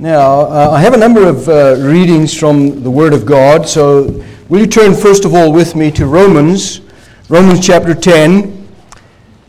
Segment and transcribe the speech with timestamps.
[0.00, 4.24] Now, uh, I have a number of uh, readings from the Word of God, so
[4.48, 6.82] will you turn first of all with me to Romans,
[7.28, 8.68] Romans chapter 10,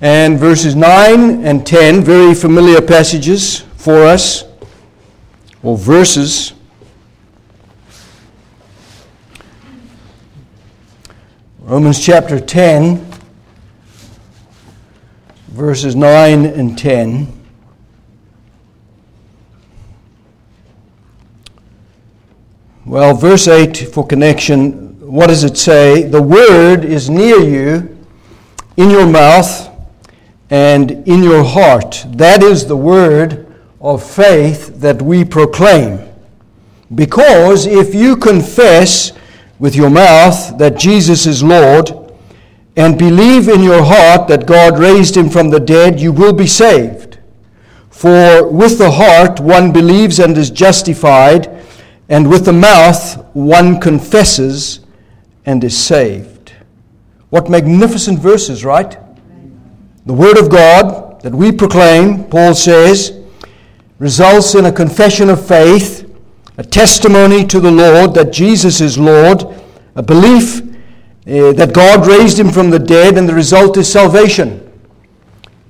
[0.02, 4.44] and verses 9 and 10, very familiar passages for us,
[5.62, 6.54] or verses.
[11.60, 13.06] Romans chapter 10,
[15.50, 17.39] verses 9 and 10.
[22.90, 26.02] Well, verse 8 for connection, what does it say?
[26.02, 27.96] The word is near you,
[28.78, 29.70] in your mouth
[30.50, 32.04] and in your heart.
[32.08, 33.46] That is the word
[33.80, 36.00] of faith that we proclaim.
[36.96, 39.12] Because if you confess
[39.60, 41.92] with your mouth that Jesus is Lord
[42.76, 46.48] and believe in your heart that God raised him from the dead, you will be
[46.48, 47.20] saved.
[47.92, 51.56] For with the heart one believes and is justified
[52.10, 54.82] and with the mouth one confesses
[55.46, 56.54] and is saved.
[57.30, 58.98] What magnificent verses, right?
[60.08, 63.20] The Word of God that we proclaim, Paul says,
[64.00, 66.10] results in a confession of faith,
[66.58, 69.44] a testimony to the Lord that Jesus is Lord,
[69.96, 74.66] a belief uh, that God raised him from the dead, and the result is salvation.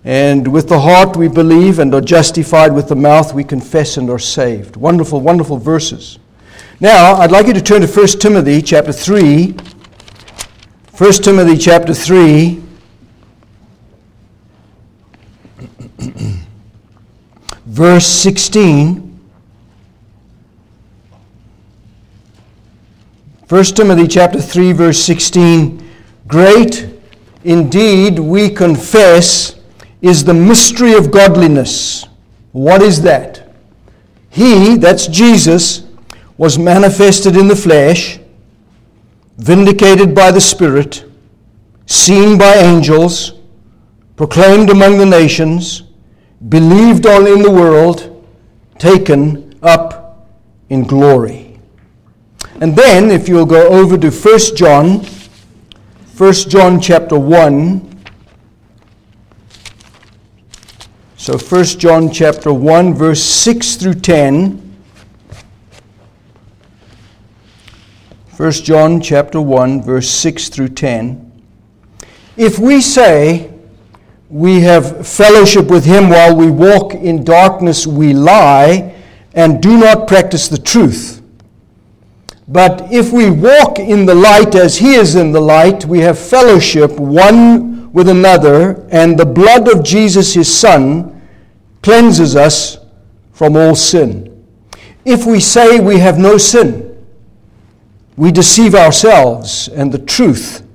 [0.05, 4.09] And with the heart we believe and are justified, with the mouth we confess and
[4.09, 4.77] are saved.
[4.77, 6.18] Wonderful, wonderful verses.
[6.81, 9.53] Now, I'd like you to turn to 1 Timothy chapter 3.
[10.97, 12.63] 1 Timothy chapter 3.
[17.65, 19.19] verse 16.
[23.49, 25.83] 1 Timothy chapter 3 verse 16
[26.27, 26.87] Great
[27.43, 29.55] indeed we confess
[30.01, 32.05] is the mystery of godliness.
[32.53, 33.51] What is that?
[34.29, 35.88] He, that's Jesus,
[36.39, 38.17] was manifested in the flesh,
[39.39, 41.03] vindicated by the Spirit,
[41.85, 43.33] seen by angels,
[44.15, 45.83] proclaimed among the nations,
[46.47, 48.25] believed on in the world,
[48.77, 50.29] taken up
[50.69, 51.59] in glory.
[52.61, 55.05] And then, if you'll go over to 1 John,
[56.17, 58.01] 1 John chapter 1.
[61.17, 64.68] So 1 John chapter 1, verse 6 through 10.
[68.39, 71.29] 1 John chapter 1 verse 6 through 10.
[72.37, 73.51] If we say
[74.29, 78.95] we have fellowship with him while we walk in darkness, we lie
[79.33, 81.21] and do not practice the truth.
[82.47, 86.17] But if we walk in the light as he is in the light, we have
[86.17, 91.21] fellowship one with another, and the blood of Jesus his Son
[91.83, 92.77] cleanses us
[93.33, 94.45] from all sin.
[95.03, 96.88] If we say we have no sin,
[98.19, 100.67] we deceive ourselves and the truth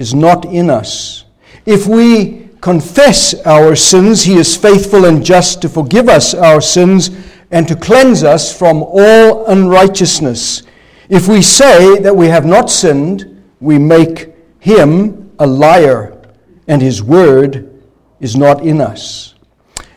[0.00, 1.24] is not in us.
[1.64, 7.12] If we confess our sins, He is faithful and just to forgive us our sins
[7.52, 10.64] and to cleanse us from all unrighteousness.
[11.08, 16.20] If we say that we have not sinned, we make Him a liar
[16.66, 17.72] and His word
[18.18, 19.36] is not in us.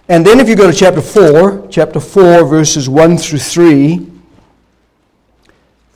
[0.09, 4.12] And then if you go to chapter 4, chapter 4, verses 1 through 3,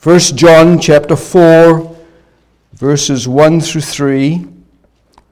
[0.03, 1.97] 1 John chapter 4
[2.73, 4.45] verses 1 through 3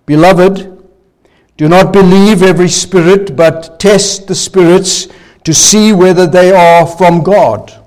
[0.08, 0.84] Beloved
[1.56, 5.08] do not believe every spirit but test the spirits
[5.44, 7.80] to see whether they are from God.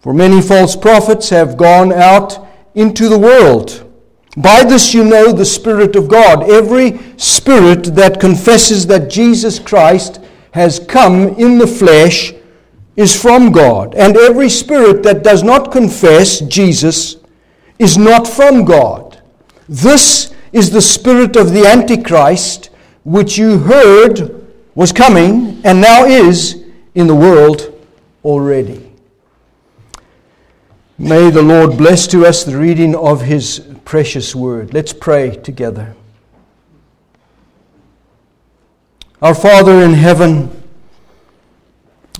[0.00, 3.90] For many false prophets have gone out into the world.
[4.36, 6.50] By this you know the spirit of God.
[6.50, 10.20] Every spirit that confesses that Jesus Christ
[10.52, 12.34] has come in the flesh
[12.96, 17.16] is from God, and every spirit that does not confess Jesus
[17.78, 19.20] is not from God.
[19.68, 22.70] This is the spirit of the Antichrist,
[23.04, 24.44] which you heard
[24.74, 27.74] was coming and now is in the world
[28.24, 28.92] already.
[30.96, 34.72] May the Lord bless to us the reading of his precious word.
[34.72, 35.96] Let's pray together.
[39.20, 40.62] Our Father in heaven,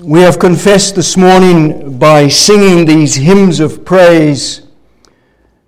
[0.00, 4.62] we have confessed this morning by singing these hymns of praise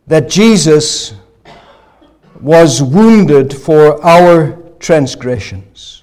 [0.09, 1.15] that Jesus
[2.41, 6.03] was wounded for our transgressions.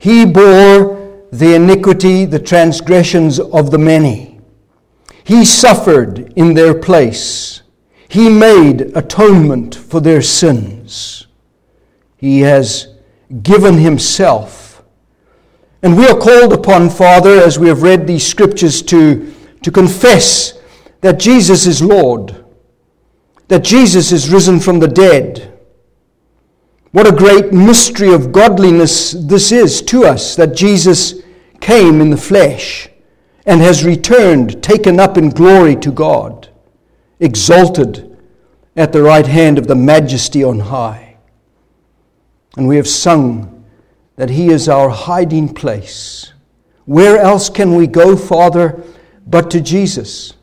[0.00, 4.40] He bore the iniquity, the transgressions of the many.
[5.22, 7.62] He suffered in their place.
[8.08, 11.28] He made atonement for their sins.
[12.16, 12.88] He has
[13.42, 14.71] given himself
[15.82, 20.60] And we are called upon, Father, as we have read these scriptures, to, to confess
[21.00, 22.44] that Jesus is Lord,
[23.48, 25.58] that Jesus is risen from the dead.
[26.92, 31.22] What a great mystery of godliness this is to us, that Jesus
[31.60, 32.88] came in the flesh
[33.44, 36.48] and has returned, taken up in glory to God,
[37.18, 38.16] exalted
[38.76, 41.16] at the right hand of the majesty on high.
[42.56, 43.51] And we have sung
[44.16, 46.32] that He is our hiding place.
[46.84, 48.82] Where else can we go, Father,
[49.26, 50.34] but to Jesus?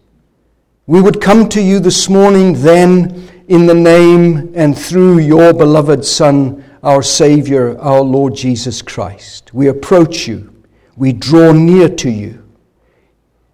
[0.87, 6.05] We would come to you this morning then in the name and through your beloved
[6.05, 9.53] Son, our Savior, our Lord Jesus Christ.
[9.53, 10.53] We approach you,
[10.95, 12.43] we draw near to you.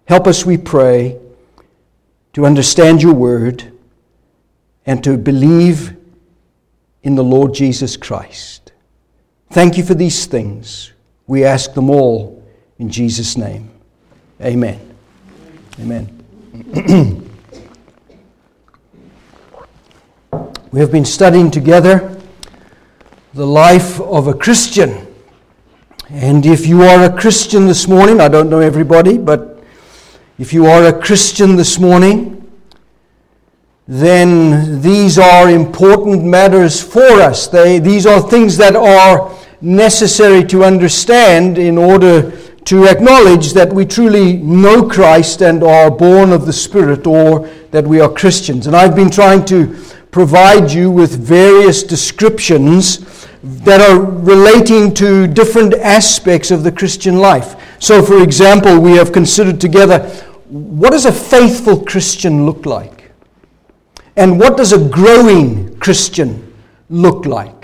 [0.05, 1.19] Help us, we pray,
[2.33, 3.71] to understand your word
[4.85, 5.95] and to believe
[7.03, 8.64] in the Lord Jesus Christ.
[9.55, 10.91] Thank you for these things.
[11.27, 12.43] We ask them all
[12.77, 13.71] in Jesus' name.
[14.41, 14.77] Amen.
[15.79, 16.09] Amen.
[20.73, 22.19] we have been studying together
[23.33, 25.07] the life of a Christian.
[26.09, 29.63] And if you are a Christian this morning, I don't know everybody, but
[30.37, 32.45] if you are a Christian this morning,
[33.87, 37.47] then these are important matters for us.
[37.47, 42.31] They, these are things that are necessary to understand in order
[42.65, 47.85] to acknowledge that we truly know Christ and are born of the Spirit or that
[47.85, 48.65] we are Christians.
[48.67, 49.77] And I've been trying to
[50.09, 57.55] provide you with various descriptions that are relating to different aspects of the Christian life.
[57.79, 59.99] So, for example, we have considered together
[60.47, 63.11] what does a faithful Christian look like?
[64.15, 66.53] And what does a growing Christian
[66.89, 67.54] look like?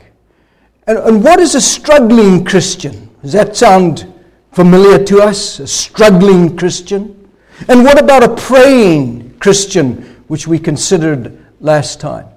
[0.88, 3.10] And, and what is a struggling Christian?
[3.22, 4.12] Does that sound
[4.52, 5.60] familiar to us?
[5.60, 7.30] A struggling Christian?
[7.68, 12.28] And what about a praying Christian, which we considered last time?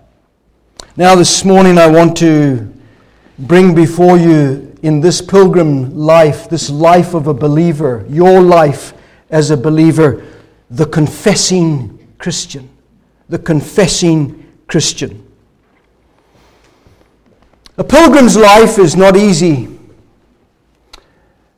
[0.96, 2.72] Now, this morning, I want to
[3.38, 8.92] bring before you in this pilgrim life, this life of a believer, your life
[9.30, 10.24] as a believer,
[10.70, 12.68] the confessing Christian
[13.28, 15.23] the confessing Christian.
[17.76, 19.68] A pilgrim's life is not easy.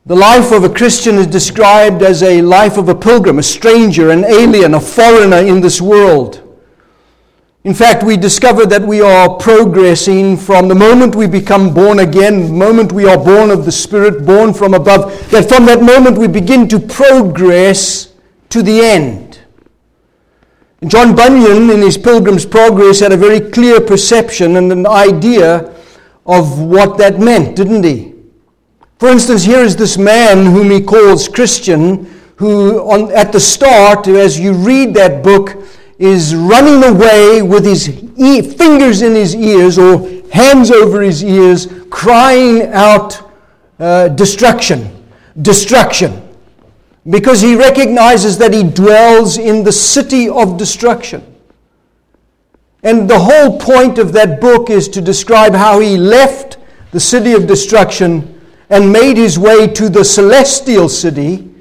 [0.07, 4.09] The life of a Christian is described as a life of a pilgrim, a stranger,
[4.09, 6.41] an alien, a foreigner in this world.
[7.63, 12.47] In fact, we discover that we are progressing from the moment we become born again,
[12.47, 16.17] the moment we are born of the Spirit, born from above, that from that moment
[16.17, 18.13] we begin to progress
[18.49, 19.39] to the end.
[20.87, 25.76] John Bunyan, in his Pilgrim's Progress, had a very clear perception and an idea
[26.27, 28.13] of what that meant, didn't he?
[28.99, 34.07] For instance, here is this man whom he calls Christian, who on, at the start,
[34.07, 35.63] as you read that book,
[35.97, 41.67] is running away with his e- fingers in his ears or hands over his ears,
[41.89, 43.31] crying out,
[43.79, 45.03] uh, destruction,
[45.41, 46.27] destruction
[47.09, 51.23] because he recognizes that he dwells in the city of destruction.
[52.87, 56.57] And the whole point of that book is to describe how he left
[56.91, 58.39] the city of destruction
[58.69, 61.53] and made his way to the celestial city,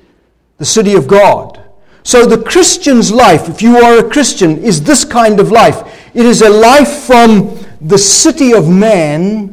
[0.59, 1.61] the city of God.
[2.05, 6.09] So the Christian's life, if you are a Christian, is this kind of life.
[6.15, 9.53] It is a life from the city of man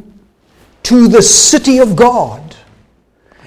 [0.84, 2.54] to the city of God.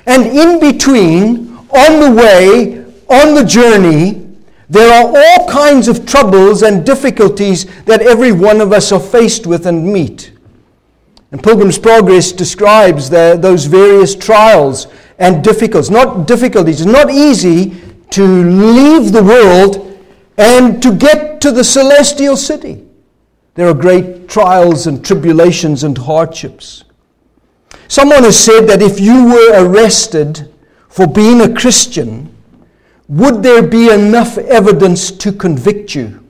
[0.06, 4.27] And in between, on the way, on the journey,
[4.70, 9.48] there are all kinds of troubles and difficulties that every one of us are faced
[9.48, 10.34] with and meet.
[11.32, 14.88] And Pilgrim's Progress describes the, those various trials
[15.20, 15.90] and difficulties.
[15.90, 16.82] Not difficulties.
[16.82, 17.82] It's not easy
[18.12, 19.84] to leave the world
[20.38, 22.86] and to get to the celestial city.
[23.56, 26.84] There are great trials and tribulations and hardships.
[27.88, 30.54] Someone has said that if you were arrested
[30.90, 32.37] for being a Christian,
[33.08, 36.24] would there be enough evidence to convict you?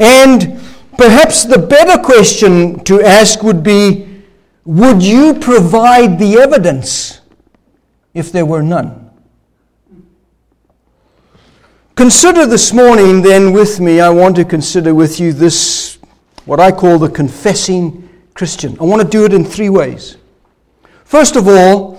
[0.00, 0.60] And
[0.96, 4.06] perhaps the better question to ask would be
[4.64, 7.22] would you provide the evidence
[8.12, 9.10] if there were none?
[11.94, 15.98] Consider this morning, then, with me, I want to consider with you this,
[16.44, 18.76] what I call the confessing Christian.
[18.78, 20.16] I want to do it in three ways.
[21.04, 21.97] First of all,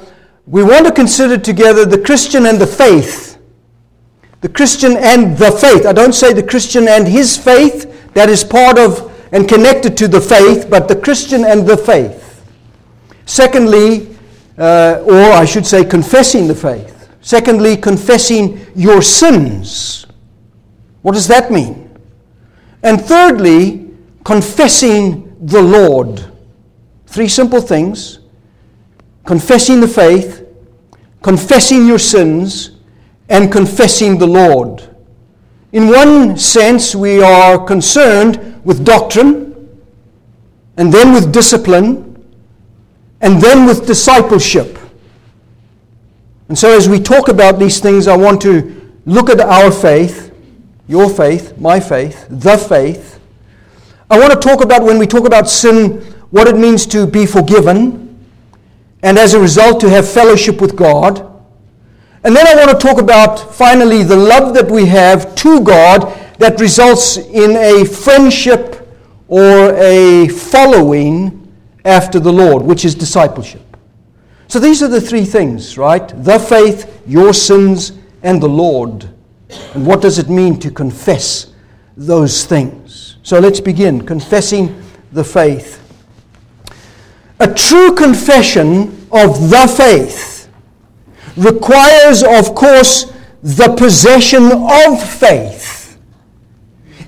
[0.49, 3.37] we want to consider together the Christian and the faith.
[4.41, 5.85] The Christian and the faith.
[5.85, 10.07] I don't say the Christian and his faith, that is part of and connected to
[10.07, 12.43] the faith, but the Christian and the faith.
[13.27, 14.17] Secondly,
[14.57, 17.09] uh, or I should say, confessing the faith.
[17.21, 20.07] Secondly, confessing your sins.
[21.03, 21.95] What does that mean?
[22.81, 23.91] And thirdly,
[24.23, 26.25] confessing the Lord.
[27.05, 28.18] Three simple things
[29.25, 30.45] confessing the faith,
[31.21, 32.71] confessing your sins,
[33.29, 34.89] and confessing the Lord.
[35.71, 39.49] In one sense, we are concerned with doctrine,
[40.77, 42.25] and then with discipline,
[43.21, 44.79] and then with discipleship.
[46.47, 50.33] And so, as we talk about these things, I want to look at our faith,
[50.87, 53.19] your faith, my faith, the faith.
[54.09, 57.27] I want to talk about when we talk about sin, what it means to be
[57.27, 58.08] forgiven,
[59.03, 61.25] and as a result, to have fellowship with God.
[62.23, 66.13] And then I want to talk about, finally, the love that we have to God
[66.37, 68.87] that results in a friendship
[69.27, 71.53] or a following
[71.85, 73.61] after the Lord, which is discipleship.
[74.47, 76.07] So these are the three things, right?
[76.23, 79.07] The faith, your sins, and the Lord.
[79.73, 81.53] And what does it mean to confess
[81.95, 83.17] those things?
[83.23, 85.78] So let's begin confessing the faith.
[87.39, 90.49] A true confession of the faith
[91.37, 95.97] requires, of course, the possession of faith.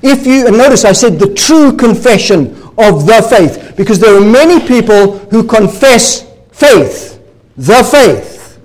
[0.02, 4.66] If you, notice I said the true confession of the faith, because there are many
[4.66, 7.22] people who confess faith,
[7.58, 8.60] the faith,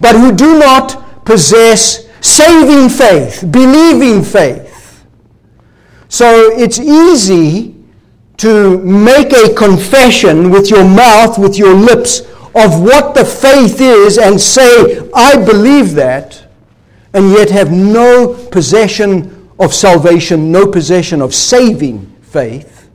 [0.00, 5.04] but who do not possess saving faith, believing faith.
[6.08, 7.81] So it's easy
[8.38, 12.20] to make a confession with your mouth, with your lips,
[12.54, 16.44] of what the faith is and say, I believe that,
[17.14, 22.90] and yet have no possession of salvation, no possession of saving faith.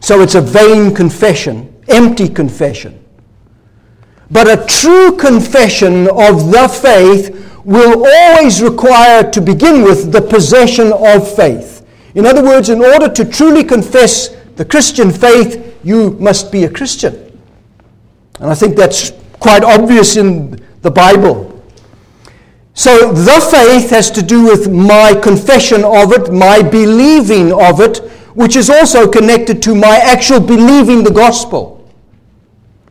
[0.00, 3.02] So it's a vain confession, empty confession.
[4.30, 10.92] But a true confession of the faith will always require, to begin with, the possession
[10.92, 11.75] of faith.
[12.16, 16.70] In other words, in order to truly confess the Christian faith, you must be a
[16.70, 17.14] Christian.
[18.40, 21.62] And I think that's quite obvious in the Bible.
[22.72, 27.98] So the faith has to do with my confession of it, my believing of it,
[28.34, 31.86] which is also connected to my actual believing the gospel,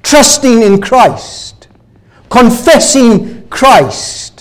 [0.03, 1.67] trusting in Christ,
[2.29, 4.34] confessing Christ.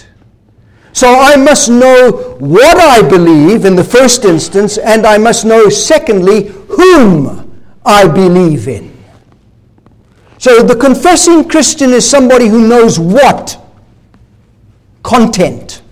[0.94, 5.68] So I must know what I believe in the first instance, and I must know,
[5.68, 8.96] secondly, whom I believe in.
[10.38, 13.60] So the confessing Christian is somebody who knows what
[15.02, 15.82] content,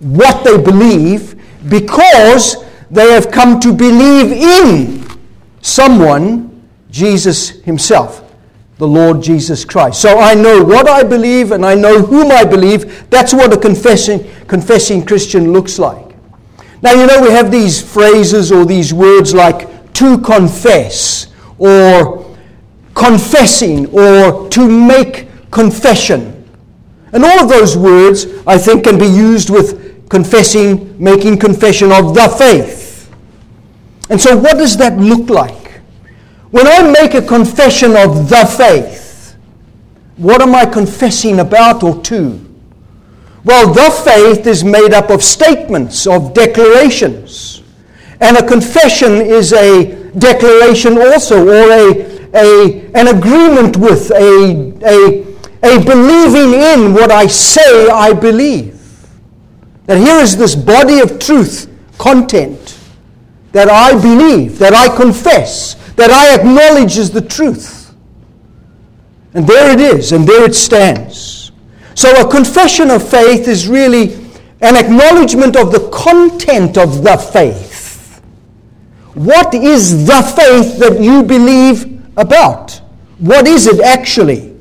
[0.00, 5.06] what they believe, because they have come to believe in
[5.60, 8.27] someone, Jesus Himself,
[8.78, 10.00] the Lord Jesus Christ.
[10.00, 13.10] So I know what I believe and I know whom I believe.
[13.10, 16.14] That's what a confessing, confessing Christian looks like.
[16.80, 21.26] Now, you know, we have these phrases or these words like to confess
[21.58, 22.36] or
[22.94, 26.34] confessing or to make confession.
[27.12, 32.14] And all of those words, I think, can be used with confessing, making confession of
[32.14, 33.12] the faith.
[34.10, 35.57] And so, what does that look like?
[36.50, 39.36] When I make a confession of the faith,
[40.16, 42.44] what am I confessing about or to?
[43.44, 47.62] Well, the faith is made up of statements, of declarations.
[48.20, 55.24] And a confession is a declaration also, or a a, an agreement with, a, a,
[55.62, 58.74] a believing in what I say I believe.
[59.86, 62.78] That here is this body of truth, content,
[63.52, 67.92] that I believe, that I confess, that I acknowledge is the truth.
[69.34, 71.50] And there it is, and there it stands.
[71.96, 74.14] So a confession of faith is really
[74.60, 78.22] an acknowledgement of the content of the faith.
[79.14, 82.80] What is the faith that you believe about?
[83.18, 84.54] What is it actually?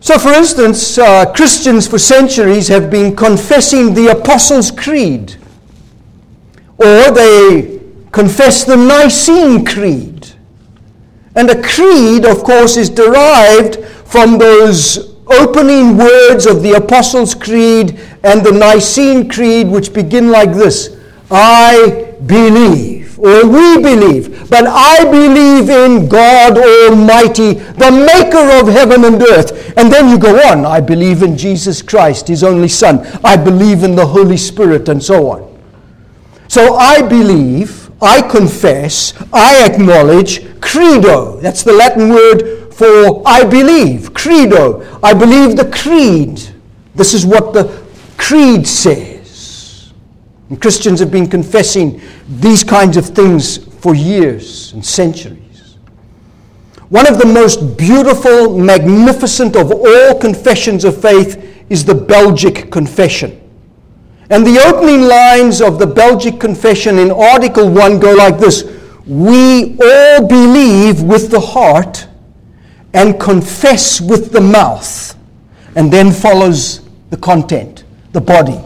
[0.00, 5.36] So, for instance, uh, Christians for centuries have been confessing the Apostles' Creed,
[6.76, 7.79] or they
[8.12, 10.28] confess the Nicene Creed.
[11.36, 18.00] And a creed, of course, is derived from those opening words of the Apostles' Creed
[18.24, 20.96] and the Nicene Creed, which begin like this
[21.30, 29.04] I believe or we believe, but I believe in God Almighty, the maker of heaven
[29.04, 29.76] and earth.
[29.76, 33.06] And then you go on, I believe in Jesus Christ, his only Son.
[33.22, 35.58] I believe in the Holy Spirit, and so on.
[36.48, 41.40] So I believe, I confess, I acknowledge, credo.
[41.40, 44.98] That's the Latin word for I believe, credo.
[45.02, 46.40] I believe the creed.
[46.94, 47.84] This is what the
[48.16, 49.92] creed says.
[50.48, 55.76] And Christians have been confessing these kinds of things for years and centuries.
[56.88, 63.39] One of the most beautiful, magnificent of all confessions of faith is the Belgic Confession.
[64.30, 68.62] And the opening lines of the Belgic Confession in Article 1 go like this
[69.04, 72.06] We all believe with the heart
[72.94, 75.16] and confess with the mouth.
[75.74, 78.60] And then follows the content, the body,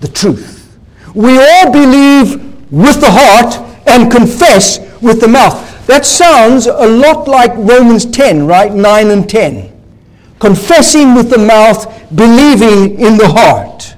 [0.00, 0.78] the truth.
[1.14, 3.56] We all believe with the heart
[3.86, 5.86] and confess with the mouth.
[5.86, 8.72] That sounds a lot like Romans 10, right?
[8.72, 9.72] 9 and 10.
[10.40, 13.95] Confessing with the mouth, believing in the heart.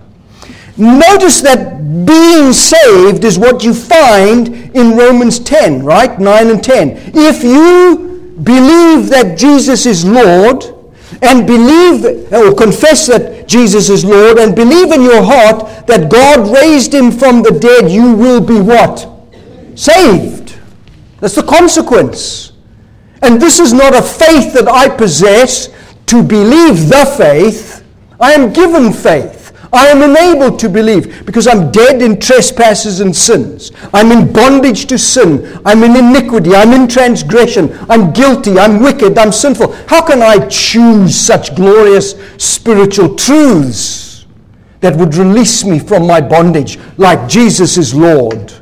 [0.78, 6.18] Notice that being saved is what you find in Romans 10, right?
[6.18, 7.12] 9 and 10.
[7.14, 10.64] If you believe that Jesus is Lord
[11.20, 16.54] and believe or confess that Jesus is Lord and believe in your heart that God
[16.54, 19.08] raised him from the dead, you will be what?
[19.74, 20.58] Saved.
[21.18, 22.52] That's the consequence.
[23.22, 25.70] And this is not a faith that I possess
[26.06, 27.84] to believe the faith.
[28.20, 29.37] I am given faith.
[29.72, 33.70] I am enabled to believe because I'm dead in trespasses and sins.
[33.92, 35.60] I'm in bondage to sin.
[35.64, 36.54] I'm in iniquity.
[36.54, 37.76] I'm in transgression.
[37.90, 38.58] I'm guilty.
[38.58, 39.18] I'm wicked.
[39.18, 39.72] I'm sinful.
[39.88, 44.26] How can I choose such glorious spiritual truths
[44.80, 48.52] that would release me from my bondage like Jesus is Lord,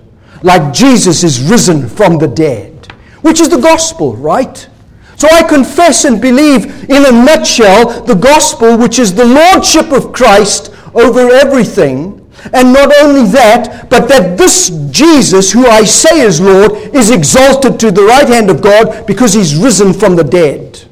[0.42, 4.68] like Jesus is risen from the dead, which is the gospel, right?
[5.16, 10.12] So I confess and believe in a nutshell the gospel, which is the lordship of
[10.12, 12.22] Christ over everything.
[12.52, 17.80] And not only that, but that this Jesus, who I say is Lord, is exalted
[17.80, 20.84] to the right hand of God because he's risen from the dead.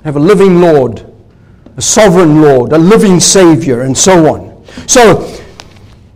[0.00, 1.06] I have a living Lord,
[1.76, 4.64] a sovereign Lord, a living Savior, and so on.
[4.86, 5.22] So,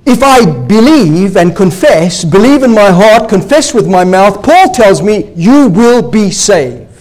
[0.04, 5.00] if I believe and confess, believe in my heart, confess with my mouth, Paul tells
[5.00, 6.91] me, you will be saved.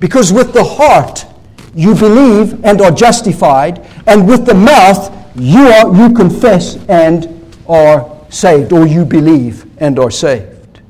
[0.00, 1.26] Because with the heart
[1.74, 8.16] you believe and are justified, and with the mouth you, are, you confess and are
[8.30, 10.80] saved, or you believe and are saved.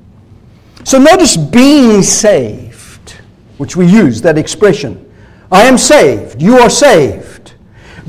[0.85, 3.17] So notice being saved,
[3.59, 5.07] which we use that expression.
[5.53, 7.55] I am saved, you are saved.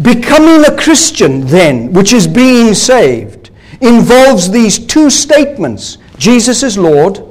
[0.02, 3.50] Becoming a Christian, then, which is being saved,
[3.82, 7.24] involves these two statements Jesus is Lord,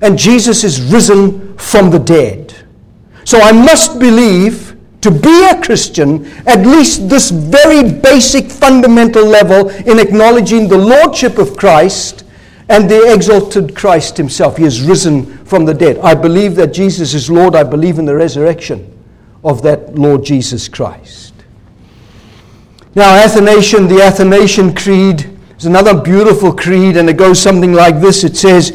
[0.00, 2.47] and Jesus is risen from the dead.
[3.28, 9.68] So I must believe to be a Christian at least this very basic fundamental level
[9.68, 12.24] in acknowledging the lordship of Christ
[12.70, 14.56] and the exalted Christ himself.
[14.56, 15.98] He is risen from the dead.
[15.98, 17.54] I believe that Jesus is Lord.
[17.54, 18.90] I believe in the resurrection
[19.44, 21.34] of that Lord Jesus Christ.
[22.94, 28.24] Now, Athanasian, the Athanasian Creed is another beautiful creed, and it goes something like this
[28.24, 28.70] it says,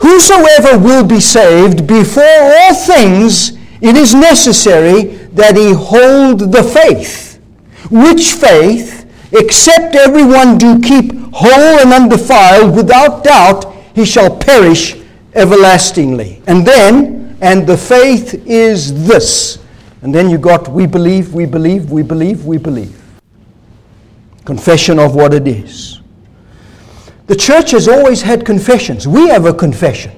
[0.00, 5.02] Whosoever will be saved before all things it is necessary
[5.34, 7.38] that he hold the faith,
[7.90, 14.96] which faith, except everyone do keep whole and undefiled, without doubt he shall perish
[15.34, 16.40] everlastingly.
[16.46, 19.58] And then, and the faith is this.
[20.00, 22.98] And then you got, we believe, we believe, we believe, we believe.
[24.46, 26.00] Confession of what it is.
[27.26, 29.06] The church has always had confessions.
[29.06, 30.12] We have a confession.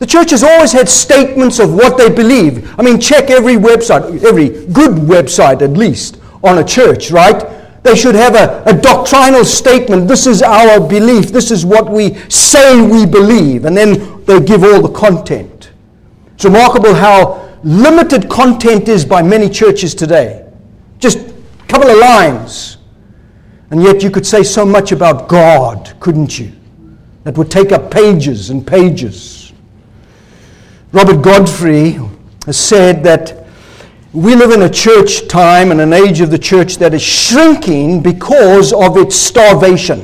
[0.00, 2.74] The church has always had statements of what they believe.
[2.80, 7.82] I mean, check every website, every good website at least, on a church, right?
[7.82, 10.08] They should have a, a doctrinal statement.
[10.08, 11.32] This is our belief.
[11.32, 13.66] This is what we say we believe.
[13.66, 15.70] And then they give all the content.
[16.34, 20.50] It's remarkable how limited content is by many churches today.
[20.98, 22.78] Just a couple of lines.
[23.70, 26.52] And yet you could say so much about God, couldn't you?
[27.24, 29.39] That would take up pages and pages.
[30.92, 32.00] Robert Godfrey
[32.46, 33.46] has said that
[34.12, 38.02] we live in a church time and an age of the church that is shrinking
[38.02, 40.00] because of its starvation.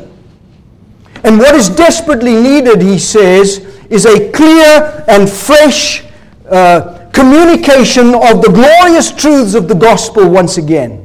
[1.24, 3.58] And what is desperately needed, he says,
[3.90, 6.04] is a clear and fresh
[6.48, 11.02] uh, communication of the glorious truths of the gospel once again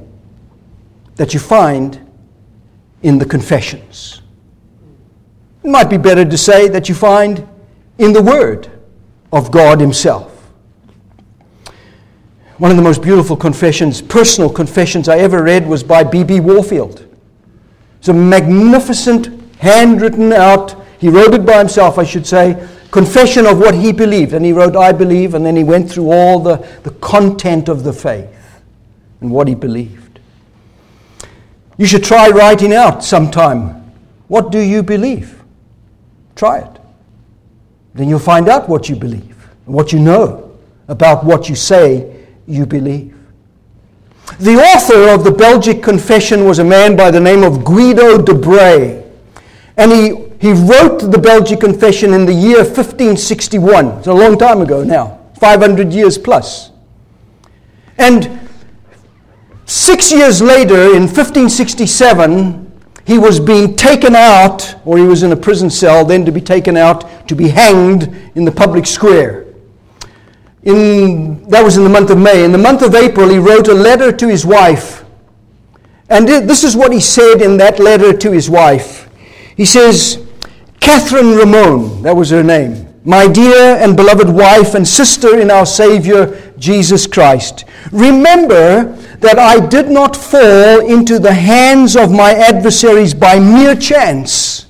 [1.15, 1.99] that you find
[3.01, 4.21] in the confessions.
[5.63, 7.47] It might be better to say that you find
[7.97, 8.69] in the Word
[9.31, 10.51] of God Himself.
[12.57, 16.41] One of the most beautiful confessions, personal confessions I ever read was by B.B.
[16.41, 17.07] Warfield.
[17.99, 23.57] It's a magnificent, handwritten out, he wrote it by himself, I should say, confession of
[23.57, 24.33] what he believed.
[24.33, 27.83] And he wrote, I believe, and then he went through all the, the content of
[27.83, 28.61] the faith
[29.19, 30.19] and what he believed.
[31.77, 33.91] You should try writing out sometime.
[34.27, 35.41] What do you believe?
[36.35, 36.80] Try it.
[37.93, 39.31] Then you'll find out what you believe
[39.71, 40.51] what you know
[40.87, 43.15] about what you say you believe.
[44.39, 48.33] The author of the Belgic Confession was a man by the name of Guido de
[48.33, 49.03] Bray,
[49.77, 53.87] And he, he wrote the Belgic Confession in the year 1561.
[53.99, 56.71] It's a long time ago now, 500 years plus.
[57.97, 58.39] And
[59.65, 62.71] six years later, in 1567,
[63.05, 66.41] he was being taken out, or he was in a prison cell, then to be
[66.41, 69.45] taken out to be hanged in the public square.
[70.63, 72.43] In, that was in the month of May.
[72.43, 75.05] In the month of April, he wrote a letter to his wife.
[76.09, 79.09] And this is what he said in that letter to his wife.
[79.55, 80.27] He says,
[80.81, 85.65] Catherine Ramon, that was her name, my dear and beloved wife and sister in our
[85.65, 87.63] Savior Jesus Christ,
[87.93, 88.91] remember
[89.21, 94.65] that I did not fall into the hands of my adversaries by mere chance,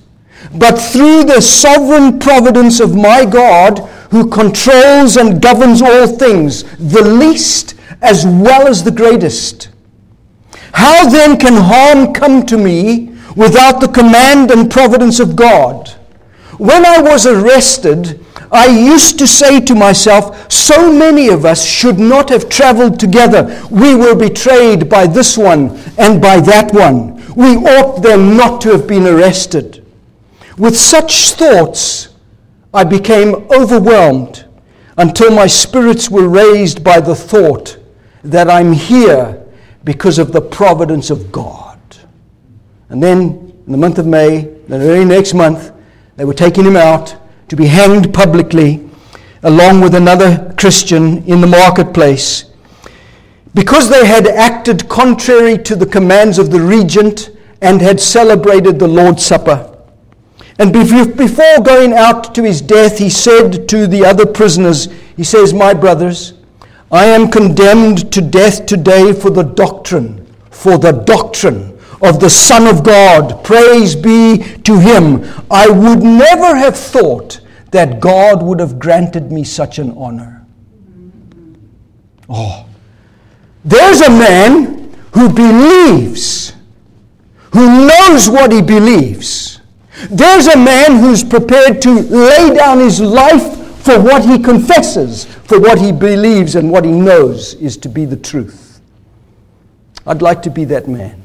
[0.53, 3.79] but through the sovereign providence of my God,
[4.11, 9.69] who controls and governs all things, the least as well as the greatest.
[10.73, 15.89] How then can harm come to me without the command and providence of God?
[16.57, 21.97] When I was arrested, I used to say to myself, so many of us should
[21.97, 23.65] not have traveled together.
[23.71, 27.15] We were betrayed by this one and by that one.
[27.35, 29.80] We ought then not to have been arrested.
[30.57, 32.09] With such thoughts,
[32.73, 34.45] I became overwhelmed
[34.97, 37.77] until my spirits were raised by the thought
[38.23, 39.43] that I'm here
[39.83, 41.79] because of the providence of God.
[42.89, 45.71] And then, in the month of May, the very next month,
[46.17, 47.15] they were taking him out
[47.49, 48.87] to be hanged publicly
[49.43, 52.45] along with another Christian in the marketplace.
[53.53, 58.87] Because they had acted contrary to the commands of the regent and had celebrated the
[58.87, 59.70] Lord's Supper.
[60.61, 65.55] And before going out to his death, he said to the other prisoners, He says,
[65.55, 66.33] My brothers,
[66.91, 72.67] I am condemned to death today for the doctrine, for the doctrine of the Son
[72.67, 73.43] of God.
[73.43, 75.23] Praise be to him.
[75.49, 80.45] I would never have thought that God would have granted me such an honor.
[82.29, 82.67] Oh,
[83.65, 86.53] there's a man who believes,
[87.51, 89.60] who knows what he believes
[90.09, 95.59] there's a man who's prepared to lay down his life for what he confesses, for
[95.59, 98.79] what he believes, and what he knows is to be the truth.
[100.05, 101.21] I'd like to be that man.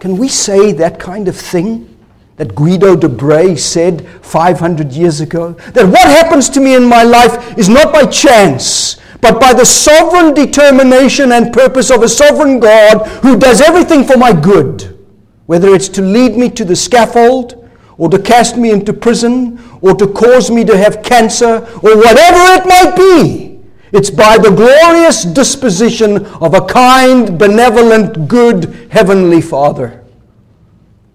[0.00, 1.96] Can we say that kind of thing
[2.36, 5.52] that Guido de Bray said 500 years ago?
[5.72, 9.64] That what happens to me in my life is not by chance, but by the
[9.64, 14.98] sovereign determination and purpose of a sovereign God who does everything for my good,
[15.46, 17.63] whether it's to lead me to the scaffold
[17.96, 22.60] or to cast me into prison, or to cause me to have cancer, or whatever
[22.60, 23.60] it might be.
[23.92, 30.04] It's by the glorious disposition of a kind, benevolent, good Heavenly Father.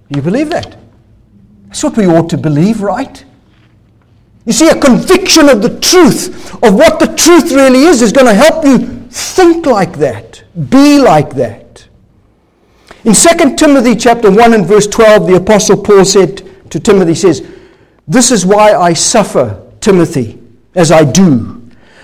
[0.10, 0.78] You believe that?
[1.68, 3.26] That's what we ought to believe, right?
[4.46, 8.28] You see, a conviction of the truth, of what the truth really is, is going
[8.28, 8.78] to help you
[9.10, 11.88] think like that, be like that.
[13.04, 17.48] In 2 Timothy chapter 1 and verse 12, the Apostle Paul said, to Timothy says,
[18.08, 20.42] This is why I suffer, Timothy,
[20.76, 21.62] as I do.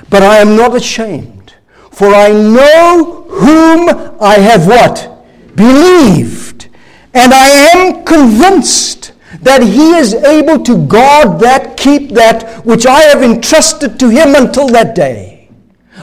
[0.09, 1.53] But I am not ashamed,
[1.91, 3.89] for I know whom
[4.21, 5.25] I have what?
[5.55, 6.69] Believed.
[7.13, 13.01] And I am convinced that he is able to guard that, keep that which I
[13.01, 15.49] have entrusted to him until that day.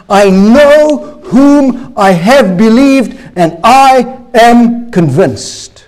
[0.09, 5.87] I know whom I have believed, and I am convinced.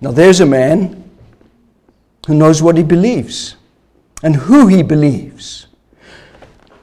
[0.00, 1.05] Now there's a man
[2.26, 3.56] who knows what he believes
[4.22, 5.66] and who he believes.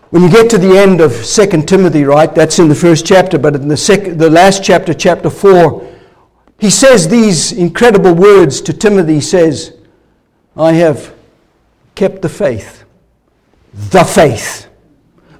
[0.09, 3.37] When you get to the end of 2 Timothy, right, that's in the first chapter,
[3.37, 5.91] but in the, sec- the last chapter, chapter 4,
[6.59, 9.15] he says these incredible words to Timothy.
[9.15, 9.75] He says,
[10.55, 11.13] I have
[11.95, 12.85] kept the faith.
[13.73, 14.67] The faith.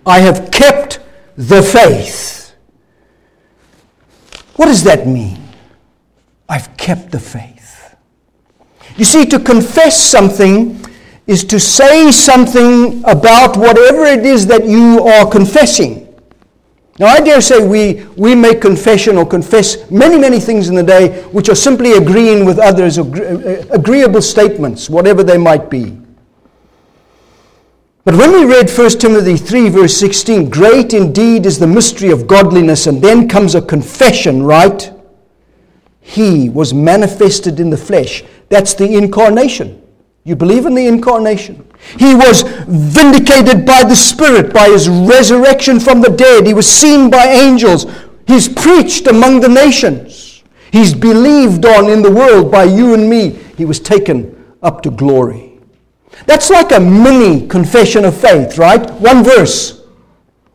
[0.06, 1.00] I have kept
[1.38, 2.56] the faith.
[4.56, 5.42] What does that mean?
[6.50, 7.63] I've kept the faith.
[8.98, 10.80] You see, to confess something
[11.26, 16.04] is to say something about whatever it is that you are confessing.
[17.00, 20.84] Now, I dare say we, we make confession or confess many, many things in the
[20.84, 25.98] day which are simply agreeing with others, or uh, agreeable statements, whatever they might be.
[28.06, 32.28] But when we read 1 Timothy 3, verse 16, great indeed is the mystery of
[32.28, 34.92] godliness, and then comes a confession, right?
[36.02, 38.24] He was manifested in the flesh.
[38.54, 39.82] That's the incarnation.
[40.26, 41.68] You believe in the incarnation?
[41.98, 46.46] He was vindicated by the Spirit, by his resurrection from the dead.
[46.46, 47.88] He was seen by angels.
[48.28, 50.44] He's preached among the nations.
[50.72, 53.32] He's believed on in the world by you and me.
[53.58, 55.60] He was taken up to glory.
[56.28, 58.88] That's like a mini confession of faith, right?
[59.02, 59.82] One verse.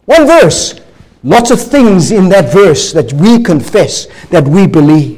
[0.04, 0.80] One verse.
[1.24, 5.17] Lots of things in that verse that we confess, that we believe.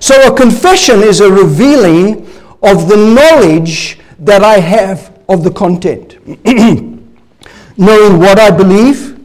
[0.00, 2.26] So a confession is a revealing
[2.62, 6.16] of the knowledge that I have of the content.
[7.76, 9.18] knowing what I believe,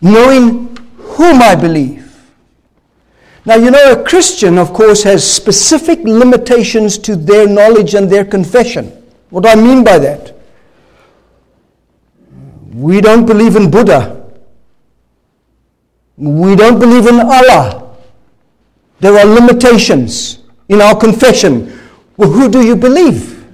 [0.00, 2.02] knowing whom I believe.
[3.44, 8.24] Now, you know, a Christian, of course, has specific limitations to their knowledge and their
[8.24, 8.86] confession.
[9.30, 10.34] What do I mean by that?
[12.72, 14.24] We don't believe in Buddha.
[16.16, 17.85] We don't believe in Allah.
[19.00, 21.78] There are limitations in our confession.
[22.16, 23.44] Well, who do you believe?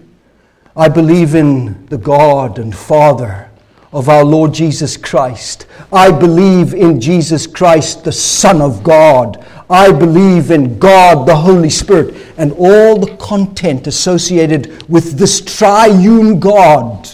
[0.76, 3.50] I believe in the God and Father
[3.92, 5.66] of our Lord Jesus Christ.
[5.92, 9.44] I believe in Jesus Christ, the Son of God.
[9.68, 16.40] I believe in God, the Holy Spirit, and all the content associated with this triune
[16.40, 17.08] God.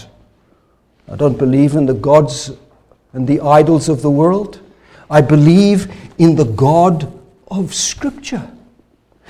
[1.11, 2.51] I don't believe in the gods
[3.13, 4.61] and the idols of the world.
[5.09, 7.11] I believe in the God
[7.51, 8.49] of Scripture.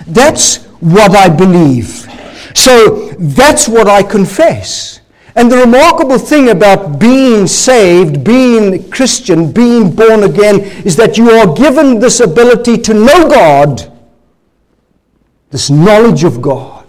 [0.07, 2.07] That's what I believe.
[2.55, 5.01] So that's what I confess.
[5.35, 11.29] And the remarkable thing about being saved, being Christian, being born again, is that you
[11.29, 13.91] are given this ability to know God,
[15.51, 16.85] this knowledge of God,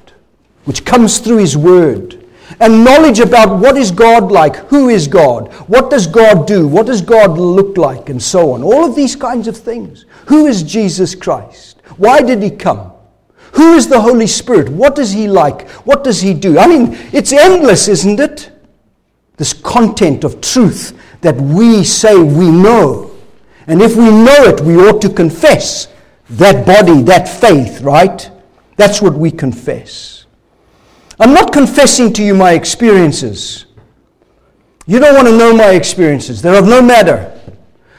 [0.65, 2.20] which comes through His Word,
[2.61, 6.87] and knowledge about what is God like, who is God, what does God do, what
[6.87, 8.63] does God look like, and so on.
[8.63, 10.05] All of these kinds of things.
[10.27, 11.81] Who is Jesus Christ?
[11.97, 12.93] Why did He come?
[13.53, 14.69] Who is the Holy Spirit?
[14.69, 15.69] What is He like?
[15.87, 16.59] What does He do?
[16.59, 18.53] I mean, it's endless, isn't it?
[19.39, 23.11] This content of truth that we say we know.
[23.67, 25.89] And if we know it, we ought to confess
[26.29, 28.31] that body, that faith, right?
[28.77, 30.20] That's what we confess.
[31.21, 33.67] I'm not confessing to you my experiences.
[34.87, 37.39] You don't want to know my experiences, they're of no matter.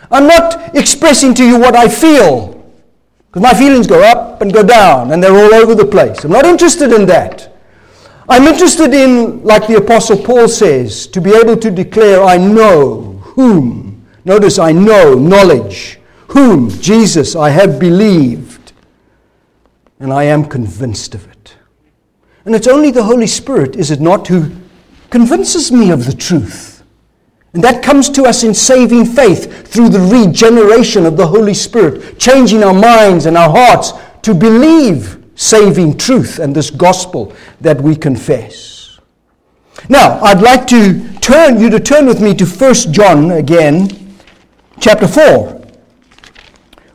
[0.10, 2.52] I'm not expressing to you what I feel.
[3.28, 6.26] Because my feelings go up and go down, and they're all over the place.
[6.26, 7.56] I'm not interested in that.
[8.28, 13.20] I'm interested in, like the Apostle Paul says, to be able to declare, I know
[13.22, 14.06] whom.
[14.26, 16.00] Notice, I know, knowledge.
[16.30, 16.70] Whom?
[16.70, 18.74] Jesus, I have believed.
[20.00, 21.56] And I am convinced of it.
[22.46, 24.52] And it's only the Holy Spirit, is it not, who
[25.10, 26.84] convinces me of the truth.
[27.54, 32.18] And that comes to us in saving faith through the regeneration of the Holy Spirit,
[32.18, 37.96] changing our minds and our hearts to believe saving truth and this gospel that we
[37.96, 39.00] confess.
[39.90, 44.16] Now, I'd like to turn you to turn with me to 1 John again,
[44.80, 45.62] chapter 4,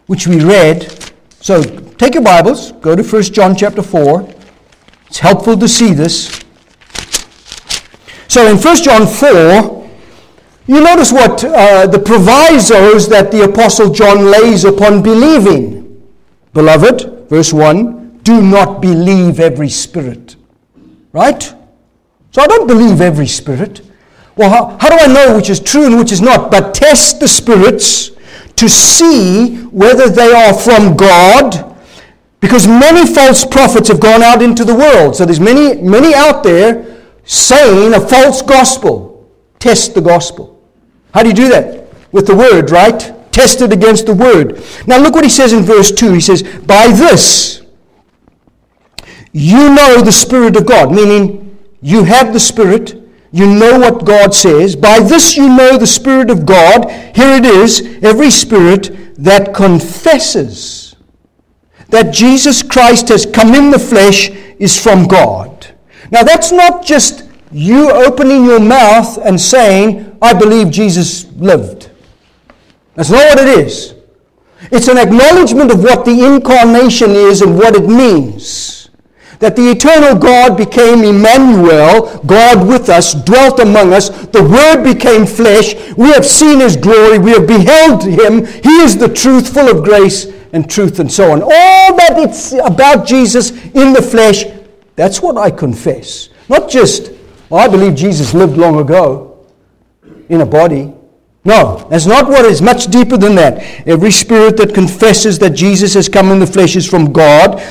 [0.07, 0.91] which we read.
[1.41, 4.36] So take your Bibles, go to 1 John chapter 4.
[5.17, 6.27] It's helpful to see this.
[8.29, 9.89] So in 1 John 4,
[10.67, 16.07] you notice what uh, the provisos that the Apostle John lays upon believing.
[16.53, 20.37] Beloved, verse 1, do not believe every spirit.
[21.13, 21.43] Right?
[22.33, 23.81] So I don't believe every spirit.
[24.37, 26.51] Well, how, how do I know which is true and which is not?
[26.51, 28.11] But test the spirits
[28.57, 31.66] to see whether they are from God.
[32.47, 35.17] Because many false prophets have gone out into the world.
[35.17, 39.29] So there's many, many out there saying a false gospel.
[39.59, 40.63] Test the gospel.
[41.13, 41.89] How do you do that?
[42.13, 43.13] With the word, right?
[43.33, 44.63] Test it against the word.
[44.87, 46.13] Now look what he says in verse 2.
[46.13, 47.63] He says, By this
[49.33, 52.95] you know the Spirit of God, meaning you have the Spirit,
[53.33, 54.77] you know what God says.
[54.77, 56.89] By this you know the Spirit of God.
[57.17, 60.86] Here it is every spirit that confesses
[61.89, 65.75] that Jesus Christ has come in the flesh is from God.
[66.11, 71.91] Now that's not just you opening your mouth and saying, I believe Jesus lived.
[72.95, 73.95] That's not what it is.
[74.73, 78.76] It's an acknowledgement of what the incarnation is and what it means.
[79.39, 84.09] That the eternal God became Emmanuel, God with us, dwelt among us.
[84.09, 85.75] The Word became flesh.
[85.97, 87.19] We have seen His glory.
[87.19, 88.47] We have beheld Him.
[88.47, 91.43] He is the truth, full of grace and truth, and so on.
[91.43, 94.45] All that it's about Jesus in the flesh,
[94.95, 96.31] that's what I confess.
[96.49, 97.13] Not just
[97.49, 99.39] well, I believe Jesus lived long ago.
[100.29, 100.93] in a body.
[101.45, 102.61] No, that's not what is.
[102.61, 103.63] Much deeper than that.
[103.87, 107.63] Every spirit that confesses that Jesus has come in the flesh is from God.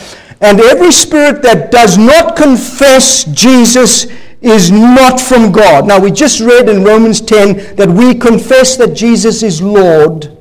[0.41, 4.07] And every spirit that does not confess Jesus
[4.41, 5.87] is not from God.
[5.87, 10.37] Now, we just read in Romans 10 that we confess that Jesus is Lord,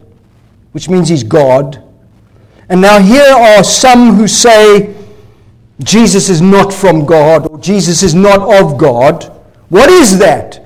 [0.73, 1.83] which means he's God.
[2.69, 4.95] And now, here are some who say
[5.83, 9.25] Jesus is not from God or Jesus is not of God.
[9.69, 10.65] What is that?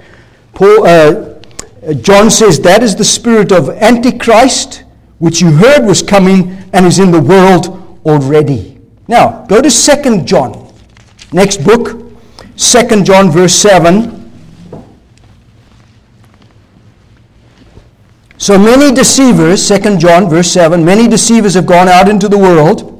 [0.54, 1.34] Paul, uh,
[1.94, 4.84] John says that is the spirit of Antichrist,
[5.18, 8.77] which you heard was coming and is in the world already.
[9.08, 10.72] Now, go to 2 John,
[11.32, 12.12] next book,
[12.56, 14.14] 2 John, verse 7.
[18.36, 22.94] So many deceivers, 2 John, verse 7, many deceivers have gone out into the world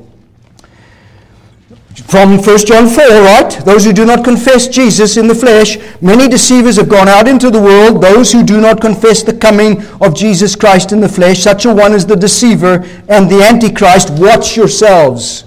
[2.09, 3.51] from 1 John 4, right?
[3.67, 7.51] Those who do not confess Jesus in the flesh, many deceivers have gone out into
[7.51, 8.03] the world.
[8.03, 11.75] Those who do not confess the coming of Jesus Christ in the flesh, such a
[11.75, 14.11] one is the deceiver and the antichrist.
[14.15, 15.45] Watch yourselves.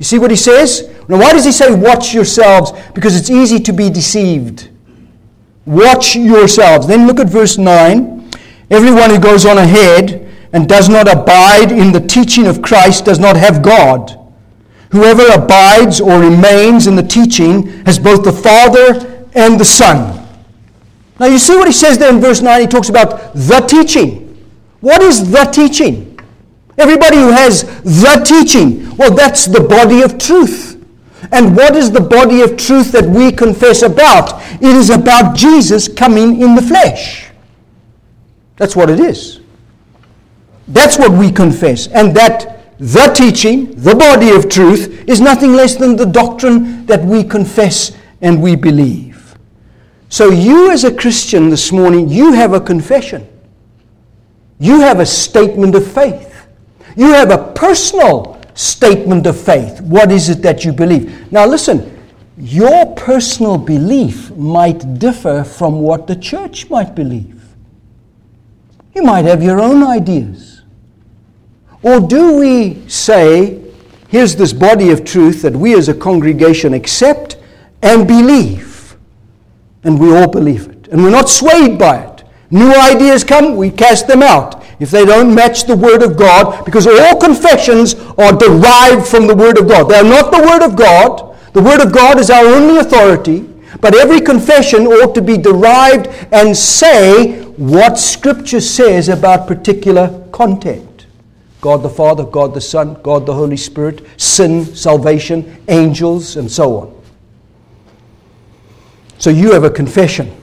[0.00, 0.88] You see what he says?
[1.08, 2.72] Now, why does he say watch yourselves?
[2.94, 4.70] Because it's easy to be deceived.
[5.66, 6.86] Watch yourselves.
[6.86, 8.30] Then look at verse 9.
[8.70, 13.18] Everyone who goes on ahead and does not abide in the teaching of Christ does
[13.18, 14.16] not have God.
[14.90, 20.26] Whoever abides or remains in the teaching has both the Father and the Son.
[21.18, 22.58] Now, you see what he says there in verse 9?
[22.58, 24.26] He talks about the teaching.
[24.80, 26.09] What is the teaching?
[26.80, 30.82] Everybody who has the teaching, well, that's the body of truth.
[31.30, 34.40] And what is the body of truth that we confess about?
[34.54, 37.30] It is about Jesus coming in the flesh.
[38.56, 39.40] That's what it is.
[40.68, 41.86] That's what we confess.
[41.88, 47.04] And that the teaching, the body of truth, is nothing less than the doctrine that
[47.04, 49.36] we confess and we believe.
[50.08, 53.28] So, you as a Christian this morning, you have a confession.
[54.58, 56.29] You have a statement of faith.
[56.96, 59.80] You have a personal statement of faith.
[59.80, 61.30] What is it that you believe?
[61.32, 61.98] Now, listen,
[62.36, 67.42] your personal belief might differ from what the church might believe.
[68.94, 70.62] You might have your own ideas.
[71.82, 73.62] Or do we say,
[74.08, 77.38] here's this body of truth that we as a congregation accept
[77.82, 78.96] and believe,
[79.84, 82.24] and we all believe it, and we're not swayed by it?
[82.50, 86.64] New ideas come, we cast them out if they don't match the Word of God,
[86.64, 89.84] because all confessions are derived from the Word of God.
[89.84, 91.36] They are not the Word of God.
[91.52, 93.40] The Word of God is our only authority,
[93.80, 101.06] but every confession ought to be derived and say what Scripture says about particular content.
[101.60, 106.78] God the Father, God the Son, God the Holy Spirit, sin, salvation, angels, and so
[106.78, 107.02] on.
[109.18, 110.34] So you have a confession.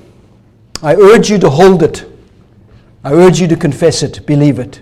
[0.83, 2.05] I urge you to hold it.
[3.03, 4.81] I urge you to confess it, believe it.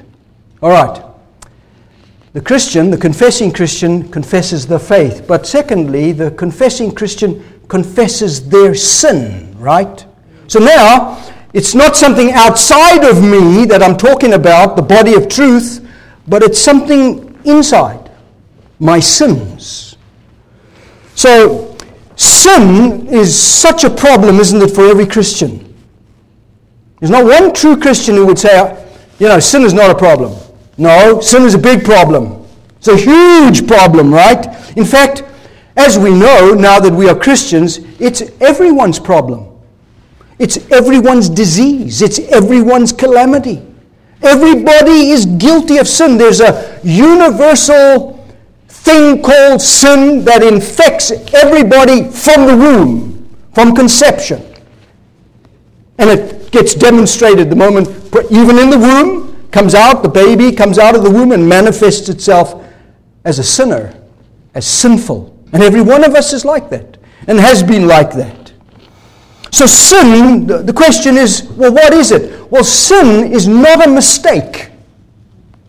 [0.62, 1.04] All right.
[2.34, 5.26] The Christian, the confessing Christian, confesses the faith.
[5.28, 10.06] But secondly, the confessing Christian confesses their sin, right?
[10.48, 11.24] So now,
[11.54, 15.86] it's not something outside of me that I'm talking about, the body of truth
[16.28, 18.10] but it's something inside
[18.80, 19.98] my sins.
[21.14, 21.78] So,
[22.16, 25.65] sin is such a problem, isn't it, for every Christian?
[27.00, 28.86] There's not one true Christian who would say,
[29.20, 30.34] you know, sin is not a problem.
[30.78, 32.46] No, sin is a big problem.
[32.78, 34.46] It's a huge problem, right?
[34.78, 35.24] In fact,
[35.78, 39.48] as we know now that we are Christians, it's everyone's problem.
[40.40, 42.02] It's everyone's disease.
[42.02, 43.66] It's everyone's calamity.
[44.22, 46.18] Everybody is guilty of sin.
[46.18, 48.26] There's a universal
[48.68, 54.42] thing called sin that infects everybody from the womb, from conception.
[55.98, 57.88] And it gets demonstrated the moment,
[58.32, 62.10] even in the womb, comes out, the baby comes out of the womb and manifests
[62.10, 62.64] itself
[63.24, 63.94] as a sinner,
[64.54, 65.36] as sinful.
[65.54, 68.52] And every one of us is like that and has been like that.
[69.52, 72.52] So, sin, the question is well, what is it?
[72.52, 74.70] Well, sin is not a mistake.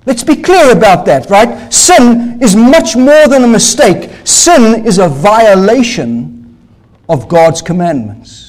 [0.06, 1.72] Let's be clear about that, right?
[1.72, 4.10] Sin is much more than a mistake.
[4.24, 6.58] Sin is a violation
[7.08, 8.45] of God's commandments.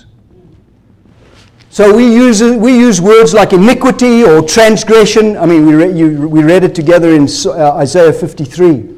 [1.78, 5.38] So we use, we use words like iniquity or transgression.
[5.38, 8.98] I mean, we, re, you, we read it together in uh, Isaiah 53.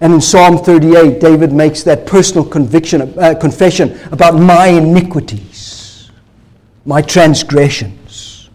[0.00, 6.10] And in Psalm 38, David makes that personal conviction, uh, confession about my iniquities,
[6.84, 8.50] my transgressions.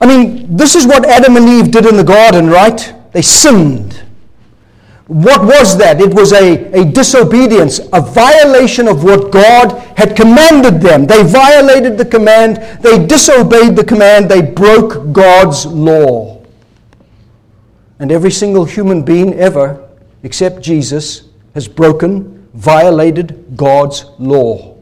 [0.00, 2.94] I mean, this is what Adam and Eve did in the garden, right?
[3.12, 4.03] They sinned.
[5.06, 6.00] What was that?
[6.00, 11.06] It was a, a disobedience, a violation of what God had commanded them.
[11.06, 16.42] They violated the command, they disobeyed the command, they broke God's law.
[17.98, 19.88] And every single human being ever,
[20.22, 24.76] except Jesus, has broken, violated God's law.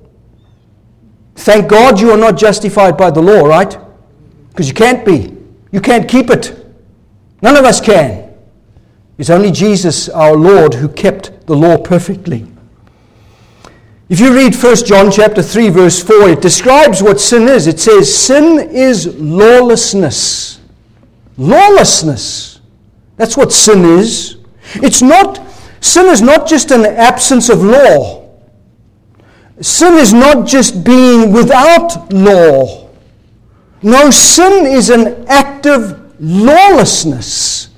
[1.35, 3.77] Thank God you are not justified by the law, right?
[4.51, 5.37] Because you can't be.
[5.73, 6.57] You can't keep it.
[7.41, 8.32] None of us can.
[9.19, 12.47] It's only Jesus, our Lord, who kept the law perfectly.
[14.09, 17.67] If you read 1 John chapter 3 verse 4, it describes what sin is.
[17.67, 20.61] It says sin is lawlessness.
[21.39, 22.61] Lawlessness.
[23.17, 24.37] That's what sin is.
[24.75, 25.41] It's not
[25.81, 28.29] sin is not just an absence of law.
[29.61, 32.89] Sin is not just being without law.
[33.83, 37.72] No, sin is an active lawlessness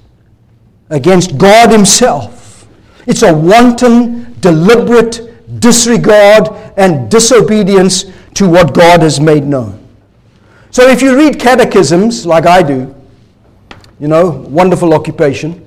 [0.91, 2.67] against God Himself.
[3.07, 8.05] It's a wanton, deliberate disregard and disobedience
[8.35, 9.81] to what God has made known.
[10.71, 12.95] So if you read catechisms, like I do,
[14.01, 15.61] you know, wonderful occupation,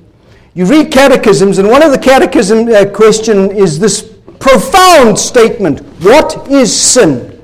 [0.53, 6.49] you read catechisms, and one of the catechism uh, question is this profound statement What
[6.49, 7.41] is sin?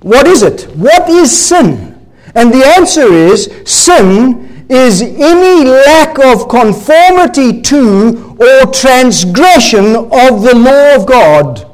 [0.00, 0.62] What is it?
[0.76, 2.08] What is sin?
[2.34, 10.54] And the answer is sin is any lack of conformity to or transgression of the
[10.54, 11.70] law of God.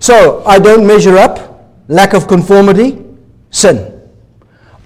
[0.00, 3.02] So I don't measure up, lack of conformity,
[3.50, 3.92] sin.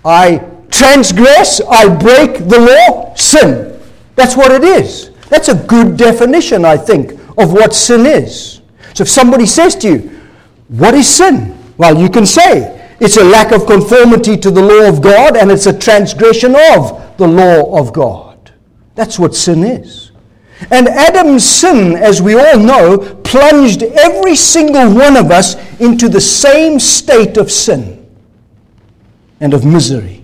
[0.04, 0.38] I
[0.70, 3.80] transgress, I break the law, sin.
[4.16, 5.10] That's what it is.
[5.28, 8.60] That's a good definition, I think, of what sin is.
[8.94, 10.20] So if somebody says to you,
[10.68, 11.56] What is sin?
[11.78, 15.50] Well, you can say, it's a lack of conformity to the law of God and
[15.50, 18.52] it's a transgression of the law of God.
[18.94, 20.10] That's what sin is.
[20.70, 26.20] And Adam's sin, as we all know, plunged every single one of us into the
[26.20, 28.06] same state of sin
[29.40, 30.22] and of misery.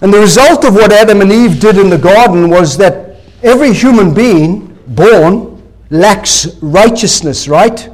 [0.00, 3.72] And the result of what Adam and Eve did in the garden was that every
[3.72, 5.60] human being born
[5.90, 7.88] lacks righteousness, right?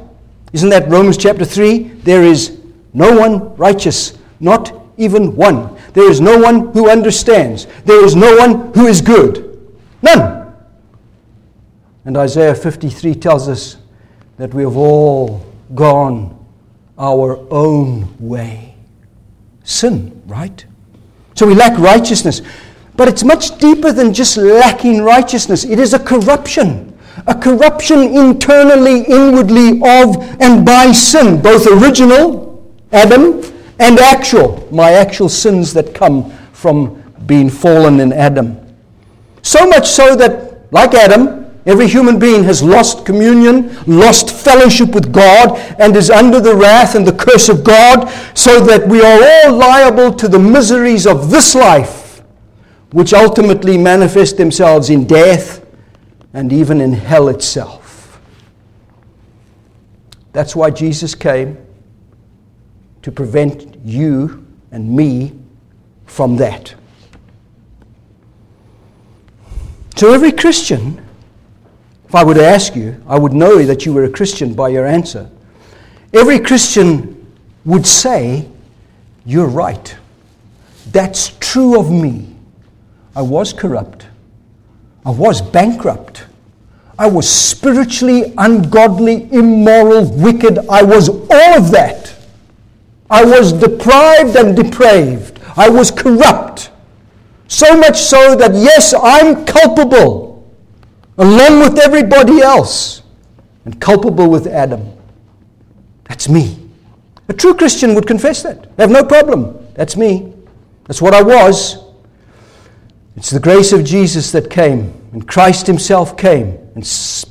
[0.53, 1.79] Isn't that Romans chapter 3?
[2.03, 2.54] There is
[2.95, 5.77] no one righteous, not even one.
[5.93, 7.67] There is no one who understands.
[7.83, 9.69] There is no one who is good.
[10.01, 10.53] None.
[12.05, 13.77] And Isaiah 53 tells us
[14.37, 16.33] that we have all gone
[16.97, 18.75] our own way.
[19.65, 20.65] Sin, right?
[21.35, 22.41] So we lack righteousness.
[22.95, 26.93] But it's much deeper than just lacking righteousness, it is a corruption
[27.27, 32.44] a corruption internally, inwardly of and by sin, both original
[32.91, 33.41] Adam,
[33.79, 38.57] and actual, my actual sins that come from being fallen in Adam.
[39.41, 45.11] So much so that, like Adam, every human being has lost communion, lost fellowship with
[45.11, 49.21] God, and is under the wrath and the curse of God, so that we are
[49.21, 52.23] all liable to the miseries of this life,
[52.91, 55.65] which ultimately manifest themselves in death
[56.33, 58.21] and even in hell itself.
[60.33, 61.64] That's why Jesus came
[63.05, 65.31] to prevent you and me
[66.07, 66.73] from that.
[69.95, 70.99] So, every Christian,
[72.07, 74.69] if I were to ask you, I would know that you were a Christian by
[74.69, 75.29] your answer.
[76.15, 77.31] Every Christian
[77.63, 78.49] would say,
[79.23, 79.95] You're right.
[80.87, 82.35] That's true of me.
[83.15, 84.07] I was corrupt.
[85.05, 86.25] I was bankrupt.
[86.97, 90.57] I was spiritually ungodly, immoral, wicked.
[90.69, 92.14] I was all of that.
[93.09, 95.39] I was deprived and depraved.
[95.55, 96.71] I was corrupt.
[97.47, 100.51] So much so that, yes, I'm culpable,
[101.17, 103.03] along with everybody else,
[103.65, 104.91] and culpable with Adam.
[106.05, 106.57] That's me.
[107.27, 108.75] A true Christian would confess that.
[108.75, 109.57] They have no problem.
[109.75, 110.33] That's me.
[110.85, 111.83] That's what I was.
[113.15, 116.83] It's the grace of Jesus that came, and Christ Himself came and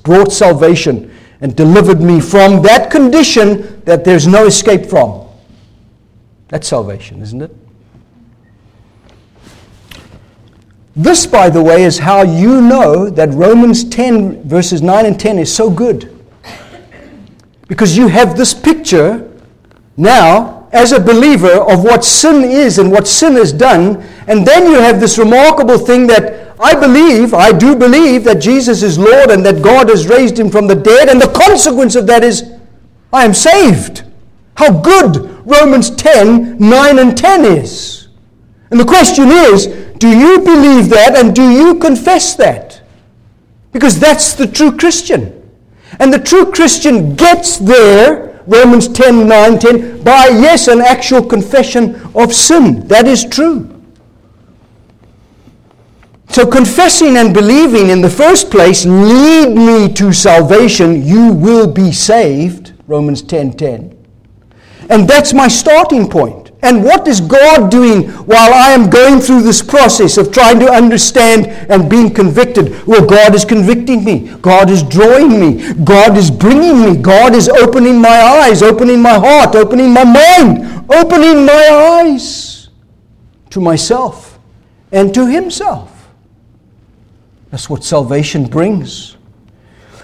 [0.03, 5.24] brought salvation and delivered me from that condition that there's no escape from.
[6.55, 7.51] That's salvation, isn't it?
[10.95, 15.41] This, by the way, is how you know that Romans 10, verses 9 and 10
[15.41, 16.17] is so good.
[17.67, 19.29] Because you have this picture
[19.97, 24.01] now, as a believer, of what sin is and what sin has done.
[24.29, 28.85] And then you have this remarkable thing that I believe, I do believe that Jesus
[28.85, 31.09] is Lord and that God has raised him from the dead.
[31.09, 32.49] And the consequence of that is
[33.13, 34.05] I am saved.
[34.57, 38.09] How good Romans 10 9 and 10 is.
[38.71, 39.67] And the question is
[39.99, 42.83] do you believe that and do you confess that?
[43.73, 45.43] Because that's the true Christian.
[45.99, 51.95] And the true Christian gets there, Romans 10 9 10, by yes, an actual confession
[52.15, 52.87] of sin.
[52.89, 53.71] That is true.
[56.29, 61.05] So, confessing and believing in the first place lead me to salvation.
[61.05, 62.73] You will be saved.
[62.89, 63.94] Romans 10 10.
[64.91, 66.45] And that's my starting point.
[66.65, 70.71] And what is God doing while I am going through this process of trying to
[70.71, 72.87] understand and being convicted?
[72.87, 74.35] Well, God is convicting me.
[74.41, 75.75] God is drawing me.
[75.85, 76.97] God is bringing me.
[76.97, 82.71] God is opening my eyes, opening my heart, opening my mind, opening my eyes
[83.51, 84.39] to myself
[84.91, 86.09] and to Himself.
[87.51, 89.14] That's what salvation brings.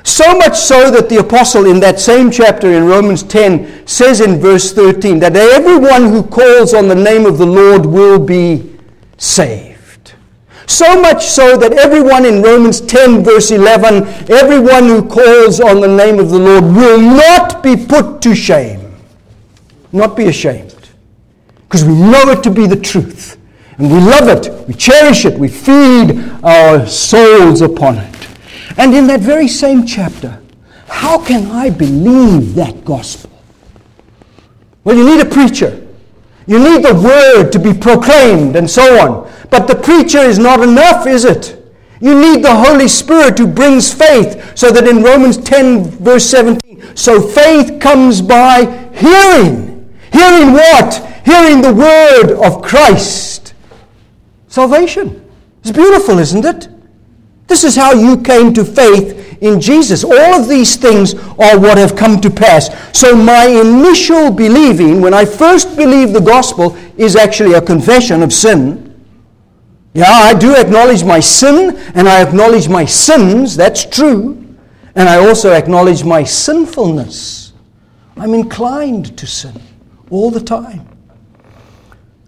[0.03, 4.41] So much so that the apostle in that same chapter in Romans 10 says in
[4.41, 8.77] verse 13 that everyone who calls on the name of the Lord will be
[9.19, 10.15] saved.
[10.67, 15.89] So much so that everyone in Romans 10 verse 11, everyone who calls on the
[15.89, 18.95] name of the Lord will not be put to shame.
[19.93, 20.89] Not be ashamed.
[21.69, 23.37] Because we know it to be the truth.
[23.79, 28.30] And we love it, we cherish it, we feed our souls upon it.
[28.77, 30.41] And in that very same chapter,
[30.87, 33.31] how can I believe that gospel?
[34.85, 35.87] Well, you need a preacher.
[36.47, 39.31] You need the word to be proclaimed and so on.
[39.51, 41.57] But the preacher is not enough, is it?
[42.01, 46.97] You need the Holy Spirit who brings faith, so that in Romans 10, verse 17,
[46.97, 48.65] so faith comes by
[48.95, 49.95] hearing.
[50.13, 50.95] Hearing what?
[51.25, 53.55] Hearing the word of Christ.
[54.49, 55.25] Salvation.
[55.61, 56.69] It's beautiful, isn't it?
[57.51, 60.05] This is how you came to faith in Jesus.
[60.05, 62.71] All of these things are what have come to pass.
[62.97, 68.33] So, my initial believing, when I first believe the gospel, is actually a confession of
[68.33, 68.87] sin.
[69.95, 73.57] Yeah, I do acknowledge my sin and I acknowledge my sins.
[73.57, 74.37] That's true.
[74.95, 77.53] And I also acknowledge my sinfulness.
[78.17, 79.61] I'm inclined to sin
[80.09, 80.87] all the time.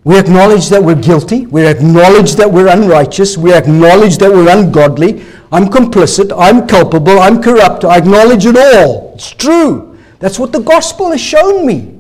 [0.05, 1.47] We acknowledge that we're guilty.
[1.47, 3.39] We acknowledge that we're unrighteous.
[3.39, 5.25] We acknowledge that we're ungodly.
[5.53, 6.35] I'm complicit.
[6.37, 7.21] I'm culpable.
[7.21, 7.85] I'm corrupt.
[7.85, 9.13] I acknowledge it all.
[9.15, 9.97] It's true.
[10.19, 11.99] That's what the gospel has shown me.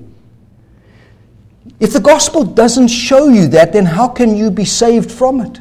[1.78, 5.61] If the gospel doesn't show you that, then how can you be saved from it?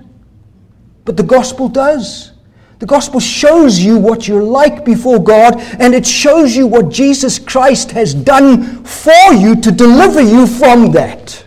[1.05, 2.31] But the gospel does.
[2.79, 7.37] The gospel shows you what you're like before God, and it shows you what Jesus
[7.37, 11.45] Christ has done for you to deliver you from that.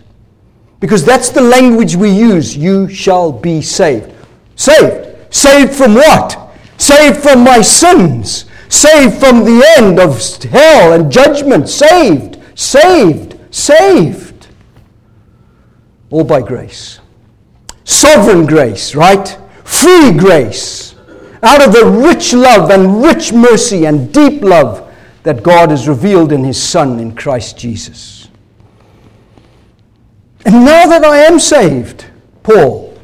[0.84, 2.54] Because that's the language we use.
[2.54, 4.12] You shall be saved.
[4.54, 5.34] Saved.
[5.34, 6.54] Saved from what?
[6.76, 8.44] Saved from my sins.
[8.68, 11.70] Saved from the end of hell and judgment.
[11.70, 12.38] Saved.
[12.54, 13.38] Saved.
[13.50, 14.48] Saved.
[16.10, 17.00] All by grace.
[17.84, 19.38] Sovereign grace, right?
[19.64, 20.96] Free grace.
[21.42, 26.30] Out of the rich love and rich mercy and deep love that God has revealed
[26.30, 28.23] in His Son in Christ Jesus.
[30.44, 32.06] And now that I am saved,
[32.42, 32.96] Paul,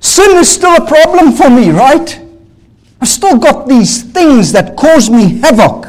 [0.00, 2.20] sin is still a problem for me, right?
[3.00, 5.86] I've still got these things that cause me havoc.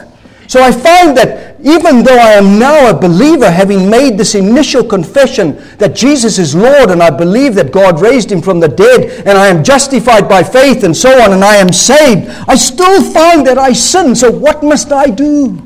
[0.48, 4.84] So I find that even though I am now a believer, having made this initial
[4.84, 9.28] confession that Jesus is Lord and I believe that God raised him from the dead
[9.28, 13.04] and I am justified by faith and so on and I am saved, I still
[13.12, 14.16] find that I sin.
[14.16, 15.62] So what must I do?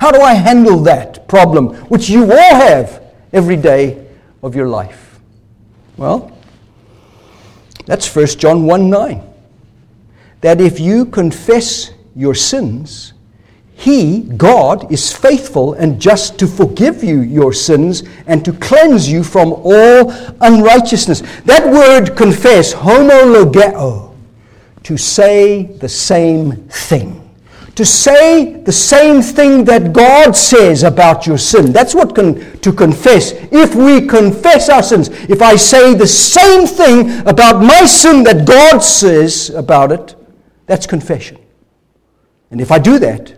[0.00, 3.07] How do I handle that problem, which you all have?
[3.32, 4.06] Every day
[4.42, 5.18] of your life?
[5.96, 6.36] Well,
[7.86, 9.22] that's 1 John 1 9.
[10.40, 13.12] That if you confess your sins,
[13.74, 19.22] he, God, is faithful and just to forgive you your sins and to cleanse you
[19.22, 20.10] from all
[20.40, 21.22] unrighteousness.
[21.44, 24.14] That word confess, homologeo,
[24.82, 27.17] to say the same thing
[27.78, 31.70] to say the same thing that God says about your sin.
[31.70, 33.30] That's what con- to confess.
[33.52, 38.48] If we confess our sins, if I say the same thing about my sin that
[38.48, 40.16] God says about it,
[40.66, 41.38] that's confession.
[42.50, 43.36] And if I do that,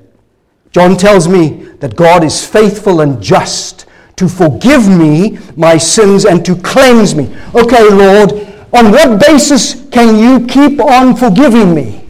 [0.73, 3.85] John tells me that God is faithful and just
[4.17, 7.25] to forgive me my sins and to cleanse me.
[7.55, 8.33] Okay, Lord,
[8.73, 12.09] on what basis can you keep on forgiving me?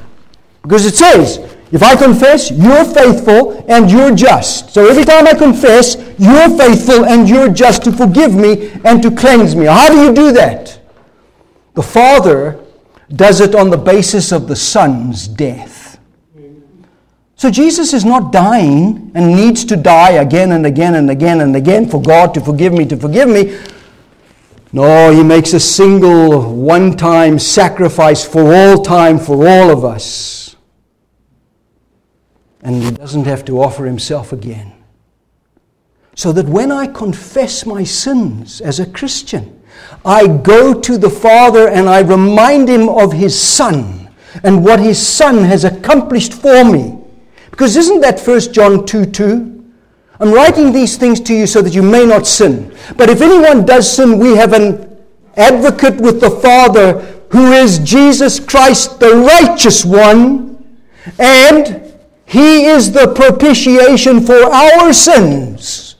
[0.62, 4.74] Because it says, if I confess, you're faithful and you're just.
[4.74, 9.10] So every time I confess, you're faithful and you're just to forgive me and to
[9.10, 9.66] cleanse me.
[9.66, 10.80] How do you do that?
[11.74, 12.58] The Father
[13.14, 15.98] does it on the basis of the Son's death.
[17.36, 21.56] So Jesus is not dying and needs to die again and again and again and
[21.56, 23.58] again for God to forgive me, to forgive me.
[24.72, 30.39] No, he makes a single, one time sacrifice for all time for all of us.
[32.62, 34.72] And he doesn't have to offer himself again.
[36.14, 39.62] So that when I confess my sins as a Christian,
[40.04, 44.11] I go to the Father and I remind him of his Son
[44.42, 46.98] and what his Son has accomplished for me.
[47.50, 49.50] Because isn't that 1 John 2 2?
[50.20, 52.74] I'm writing these things to you so that you may not sin.
[52.96, 54.98] But if anyone does sin, we have an
[55.36, 57.00] advocate with the Father
[57.30, 60.62] who is Jesus Christ, the righteous one,
[61.18, 61.89] and
[62.31, 65.97] he is the propitiation for our sins.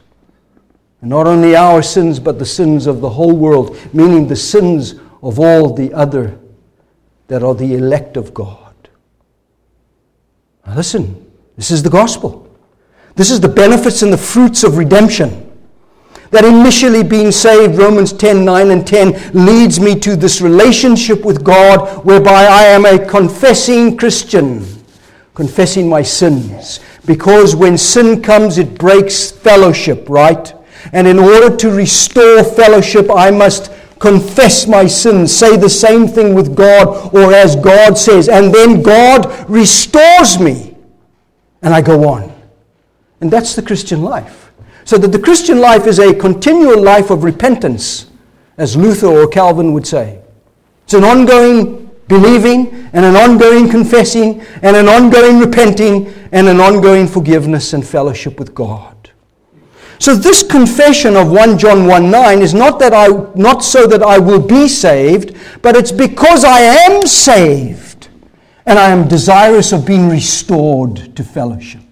[1.03, 5.41] Not only our sins, but the sins of the whole world, meaning the sins of
[5.41, 6.39] all the other
[7.27, 8.75] that are the elect of God.
[10.65, 12.49] Now listen, this is the gospel.
[13.17, 15.51] This is the benefits and the fruits of redemption.
[16.31, 21.43] That initially being saved, Romans 10 9 and 10, leads me to this relationship with
[21.43, 24.80] God whereby I am a confessing Christian,
[25.41, 26.81] confessing my sins.
[27.07, 30.53] Because when sin comes, it breaks fellowship, right?
[30.93, 36.35] And in order to restore fellowship, I must confess my sins, say the same thing
[36.35, 40.77] with God, or as God says, and then God restores me,
[41.63, 42.31] and I go on.
[43.23, 44.53] And that's the Christian life.
[44.85, 48.11] So that the Christian life is a continual life of repentance,
[48.59, 50.21] as Luther or Calvin would say.
[50.85, 51.80] It's an ongoing
[52.11, 58.39] believing, and an ongoing confessing, and an ongoing repenting, and an ongoing forgiveness and fellowship
[58.39, 59.11] with God.
[60.01, 64.03] So this confession of 1 John 1 9 is not that I not so that
[64.03, 68.09] I will be saved, but it's because I am saved
[68.67, 71.83] and I am desirous of being restored to fellowship.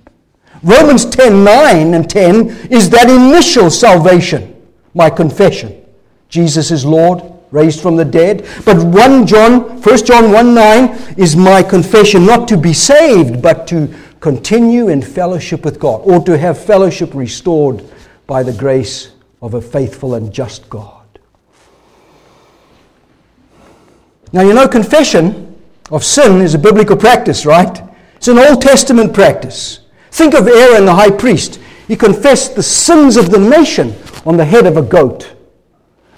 [0.63, 4.57] Romans 10 9 and 10 is that initial salvation,
[4.95, 5.85] my confession.
[6.29, 8.47] Jesus is Lord, raised from the dead.
[8.65, 13.67] But 1 John, 1 John 1 9 is my confession not to be saved, but
[13.69, 17.85] to continue in fellowship with God, or to have fellowship restored
[18.27, 20.95] by the grace of a faithful and just God.
[24.33, 25.57] Now, you know, confession
[25.91, 27.83] of sin is a biblical practice, right?
[28.17, 29.81] It's an Old Testament practice.
[30.11, 31.61] Think of Aaron, the high priest.
[31.87, 33.95] He confessed the sins of the nation
[34.27, 35.35] on the head of a goat.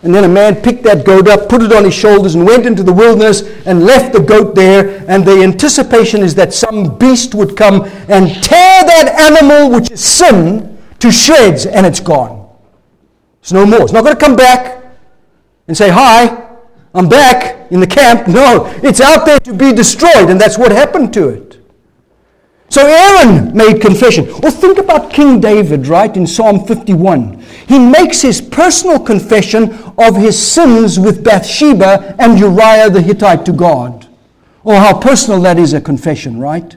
[0.02, 2.64] And then a man picked that goat up, put it on his shoulders, and went
[2.64, 5.04] into the wilderness and left the goat there.
[5.08, 10.02] And the anticipation is that some beast would come and tear that animal, which is
[10.02, 12.48] sin, to shreds, and it's gone.
[13.40, 13.82] It's no more.
[13.82, 14.82] It's not going to come back
[15.68, 16.48] and say, Hi,
[16.94, 18.26] I'm back in the camp.
[18.28, 21.49] No, it's out there to be destroyed, and that's what happened to it.
[22.70, 24.26] So Aaron made confession.
[24.40, 27.40] Well, think about King David, right, in Psalm 51.
[27.66, 33.52] He makes his personal confession of his sins with Bathsheba and Uriah the Hittite to
[33.52, 34.06] God.
[34.64, 36.76] Oh, how personal that is a confession, right?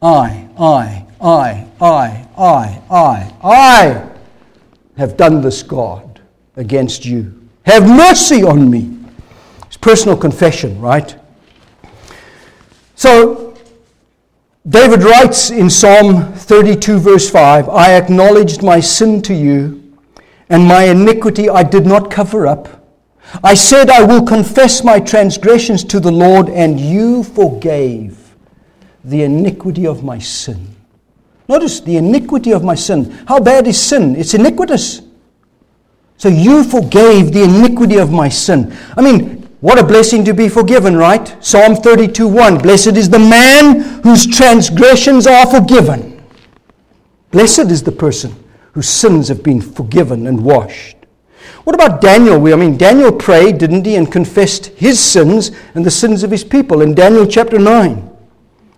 [0.00, 4.10] I, I, I, I, I, I, I
[4.96, 6.20] have done this, God,
[6.54, 7.48] against you.
[7.66, 8.96] Have mercy on me.
[9.66, 11.16] It's personal confession, right?
[12.94, 13.47] So
[14.68, 19.96] David writes in Psalm 32, verse 5 I acknowledged my sin to you,
[20.50, 22.68] and my iniquity I did not cover up.
[23.42, 28.34] I said, I will confess my transgressions to the Lord, and you forgave
[29.04, 30.76] the iniquity of my sin.
[31.48, 33.10] Notice the iniquity of my sin.
[33.26, 34.16] How bad is sin?
[34.16, 35.00] It's iniquitous.
[36.18, 38.76] So you forgave the iniquity of my sin.
[38.96, 41.36] I mean, what a blessing to be forgiven, right?
[41.44, 42.58] Psalm 32 1.
[42.58, 46.22] Blessed is the man whose transgressions are forgiven.
[47.30, 48.34] Blessed is the person
[48.72, 50.96] whose sins have been forgiven and washed.
[51.64, 52.46] What about Daniel?
[52.52, 56.44] I mean, Daniel prayed, didn't he, and confessed his sins and the sins of his
[56.44, 58.10] people in Daniel chapter 9.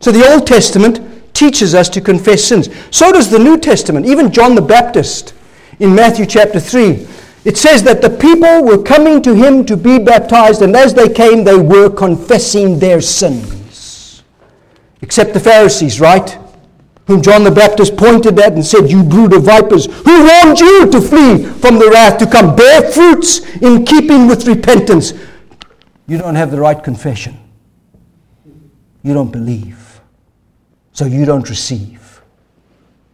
[0.00, 2.68] So the Old Testament teaches us to confess sins.
[2.90, 4.06] So does the New Testament.
[4.06, 5.34] Even John the Baptist
[5.78, 7.06] in Matthew chapter 3
[7.44, 11.08] it says that the people were coming to him to be baptized, and as they
[11.08, 14.22] came, they were confessing their sins.
[15.00, 16.38] Except the Pharisees, right?
[17.06, 20.90] Whom John the Baptist pointed at and said, You brood of vipers, who warned you
[20.90, 22.54] to flee from the wrath to come?
[22.54, 25.14] Bear fruits in keeping with repentance.
[26.06, 27.38] You don't have the right confession.
[29.02, 30.00] You don't believe.
[30.92, 32.20] So you don't receive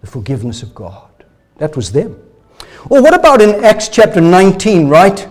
[0.00, 1.24] the forgiveness of God.
[1.58, 2.20] That was them.
[2.88, 5.26] Or what about in Acts chapter 19, right?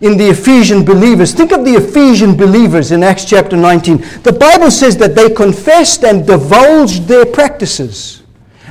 [0.00, 1.32] In the Ephesian believers.
[1.32, 3.98] Think of the Ephesian believers in Acts chapter 19.
[4.22, 8.22] The Bible says that they confessed and divulged their practices.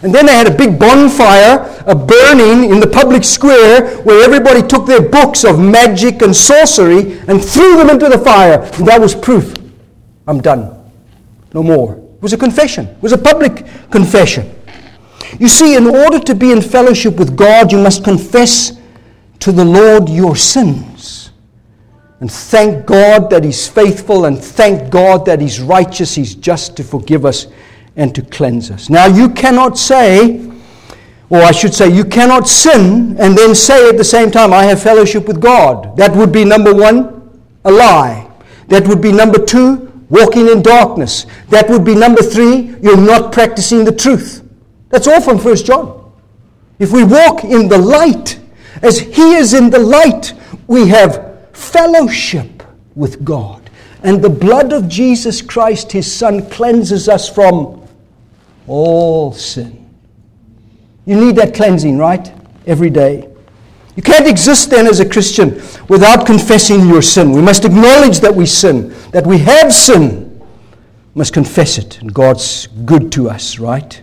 [0.02, 4.62] And then they had a big bonfire, a burning in the public square where everybody
[4.62, 8.62] took their books of magic and sorcery and threw them into the fire.
[8.78, 9.56] And that was proof.
[10.28, 10.92] I'm done.
[11.54, 11.94] No more.
[11.94, 12.88] It was a confession.
[12.88, 14.54] It was a public confession.
[15.40, 18.80] You see, in order to be in fellowship with God, you must confess
[19.40, 21.32] to the Lord your sins.
[22.20, 26.84] And thank God that He's faithful, and thank God that He's righteous, He's just to
[26.84, 27.48] forgive us
[27.96, 28.90] and to cleanse us.
[28.90, 30.50] Now, you cannot say,
[31.30, 34.64] or I should say, you cannot sin and then say at the same time, I
[34.64, 35.98] have fellowship with God.
[35.98, 38.32] That would be number one, a lie.
[38.68, 41.26] That would be number two, walking in darkness.
[41.50, 44.45] That would be number three, you're not practicing the truth.
[44.96, 46.10] That's all from 1 John.
[46.80, 48.40] If we walk in the light,
[48.82, 50.32] as He is in the light,
[50.68, 52.64] we have fellowship
[52.96, 53.70] with God.
[54.04, 57.86] And the blood of Jesus Christ, His Son, cleanses us from
[58.68, 59.86] all sin.
[61.06, 62.32] You need that cleansing, right?
[62.66, 63.28] Every day.
[63.98, 67.34] You can't exist then as a Christian without confessing your sin.
[67.34, 70.40] We must acknowledge that we sin, that we have sin.
[71.14, 74.02] We must confess it, and God's good to us, right?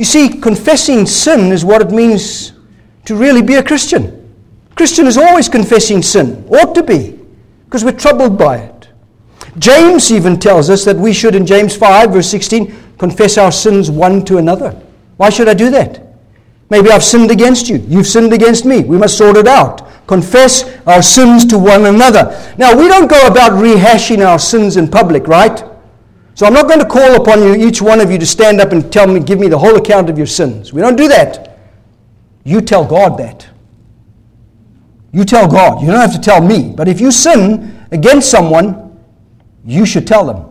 [0.00, 2.54] You see, confessing sin is what it means
[3.04, 4.34] to really be a Christian.
[4.74, 7.20] Christian is always confessing sin, ought to be,
[7.66, 8.88] because we're troubled by it.
[9.58, 13.90] James even tells us that we should, in James 5, verse 16, confess our sins
[13.90, 14.70] one to another.
[15.18, 16.02] Why should I do that?
[16.70, 17.84] Maybe I've sinned against you.
[17.86, 18.82] You've sinned against me.
[18.82, 19.86] We must sort it out.
[20.06, 22.54] Confess our sins to one another.
[22.56, 25.62] Now, we don't go about rehashing our sins in public, right?
[26.34, 28.72] So I'm not going to call upon you, each one of you, to stand up
[28.72, 30.72] and tell me, give me the whole account of your sins.
[30.72, 31.58] We don't do that.
[32.44, 33.48] You tell God that.
[35.12, 35.80] You tell God.
[35.80, 36.72] You don't have to tell me.
[36.74, 38.98] But if you sin against someone,
[39.64, 40.46] you should tell them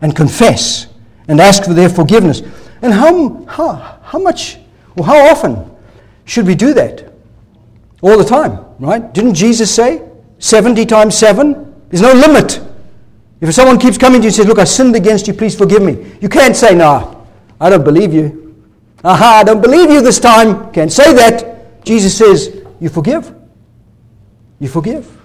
[0.00, 0.88] and confess
[1.28, 2.42] and ask for their forgiveness.
[2.82, 4.58] And how, how, how much,
[4.96, 5.70] well, how often
[6.24, 7.12] should we do that?
[8.00, 9.12] All the time, right?
[9.14, 10.08] Didn't Jesus say
[10.38, 11.86] 70 times 7?
[11.88, 12.60] There's no limit.
[13.42, 15.82] If someone keeps coming to you and says, Look, I sinned against you, please forgive
[15.82, 16.16] me.
[16.20, 17.26] You can't say, No,
[17.60, 18.64] I don't believe you.
[19.02, 20.70] Aha, I don't believe you this time.
[20.72, 21.84] Can't say that.
[21.84, 23.34] Jesus says, You forgive.
[24.60, 25.18] You forgive.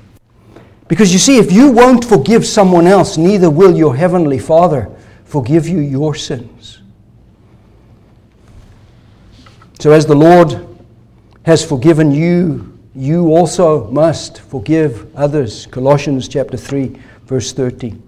[0.87, 4.89] Because you see, if you won't forgive someone else, neither will your heavenly Father
[5.23, 6.81] forgive you your sins.
[9.79, 10.65] So, as the Lord
[11.45, 15.67] has forgiven you, you also must forgive others.
[15.67, 18.06] Colossians chapter 3, verse 13.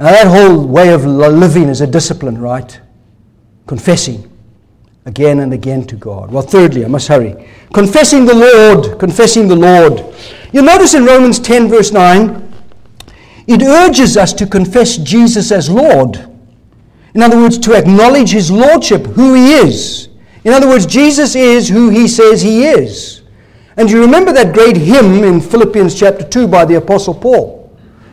[0.00, 2.80] Now, that whole way of living is a discipline, right?
[3.66, 4.34] Confessing
[5.04, 6.30] again and again to God.
[6.30, 7.46] Well, thirdly, I must hurry.
[7.74, 10.02] Confessing the Lord, confessing the Lord.
[10.52, 12.50] You'll notice in Romans 10, verse 9,
[13.46, 16.16] it urges us to confess Jesus as Lord.
[17.12, 20.08] In other words, to acknowledge his lordship, who he is.
[20.44, 23.20] In other words, Jesus is who he says he is.
[23.76, 27.59] And you remember that great hymn in Philippians chapter 2 by the Apostle Paul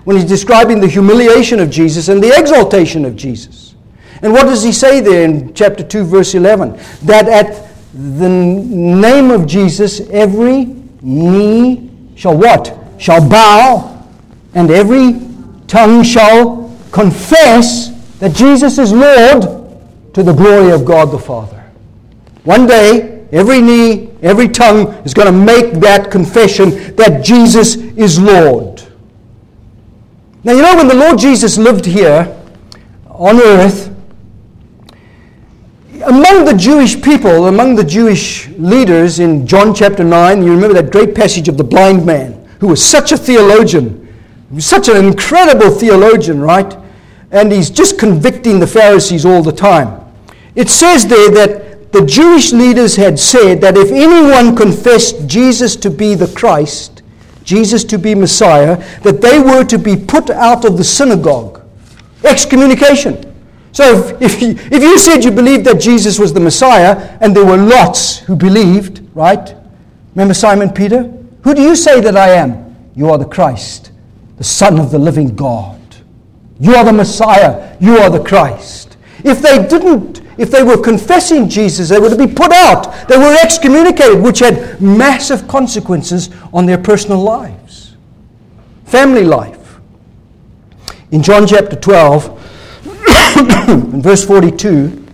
[0.07, 3.75] when he's describing the humiliation of Jesus and the exaltation of Jesus.
[4.21, 6.79] And what does he say there in chapter 2, verse 11?
[7.03, 10.63] That at the name of Jesus, every
[11.01, 12.73] knee shall what?
[12.97, 14.01] Shall bow,
[14.53, 15.19] and every
[15.67, 17.89] tongue shall confess
[18.19, 19.41] that Jesus is Lord
[20.13, 21.65] to the glory of God the Father.
[22.45, 28.17] One day, every knee, every tongue is going to make that confession that Jesus is
[28.17, 28.76] Lord.
[30.47, 32.33] Now, you know, when the Lord Jesus lived here
[33.09, 33.93] on earth,
[36.05, 40.89] among the Jewish people, among the Jewish leaders in John chapter 9, you remember that
[40.89, 44.07] great passage of the blind man who was such a theologian,
[44.57, 46.77] such an incredible theologian, right?
[47.31, 49.99] And he's just convicting the Pharisees all the time.
[50.55, 55.89] It says there that the Jewish leaders had said that if anyone confessed Jesus to
[55.89, 56.96] be the Christ,
[57.47, 61.63] Jesus to be Messiah, that they were to be put out of the synagogue.
[62.25, 63.23] Excommunication.
[63.71, 67.33] So if, if, you, if you said you believed that Jesus was the Messiah, and
[67.33, 69.55] there were lots who believed, right?
[70.13, 71.03] Remember Simon Peter?
[71.43, 72.75] Who do you say that I am?
[72.95, 73.91] You are the Christ,
[74.35, 75.79] the Son of the living God.
[76.59, 77.77] You are the Messiah.
[77.79, 78.97] You are the Christ.
[79.23, 83.07] If they didn't if they were confessing Jesus, they were to be put out.
[83.07, 87.95] They were excommunicated, which had massive consequences on their personal lives.
[88.85, 89.79] Family life.
[91.11, 92.85] In John chapter 12,
[93.69, 95.05] in verse 42,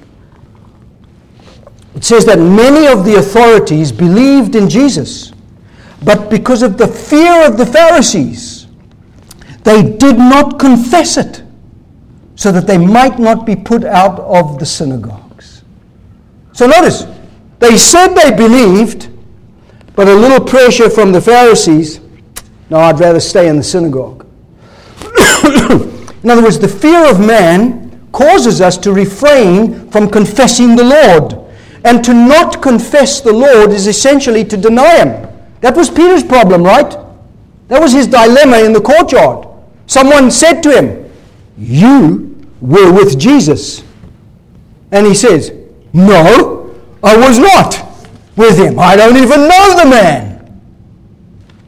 [1.96, 5.32] it says that many of the authorities believed in Jesus,
[6.04, 8.68] but because of the fear of the Pharisees,
[9.64, 11.43] they did not confess it
[12.36, 15.64] so that they might not be put out of the synagogues.
[16.54, 17.06] So notice,
[17.60, 19.10] they said they believed,
[19.96, 22.00] but a little pressure from the Pharisees.
[22.70, 24.26] No, I'd rather stay in the synagogue.
[26.24, 31.40] in other words, the fear of man causes us to refrain from confessing the Lord.
[31.86, 35.28] And to not confess the Lord is essentially to deny him.
[35.62, 36.98] That was Peter's problem, right?
[37.68, 39.48] That was his dilemma in the courtyard.
[39.88, 41.03] Someone said to him,
[41.58, 43.84] You were with Jesus.
[44.92, 45.52] And he says,
[45.92, 47.84] No, I was not
[48.36, 48.80] with him.
[48.80, 50.62] I don't even know the man.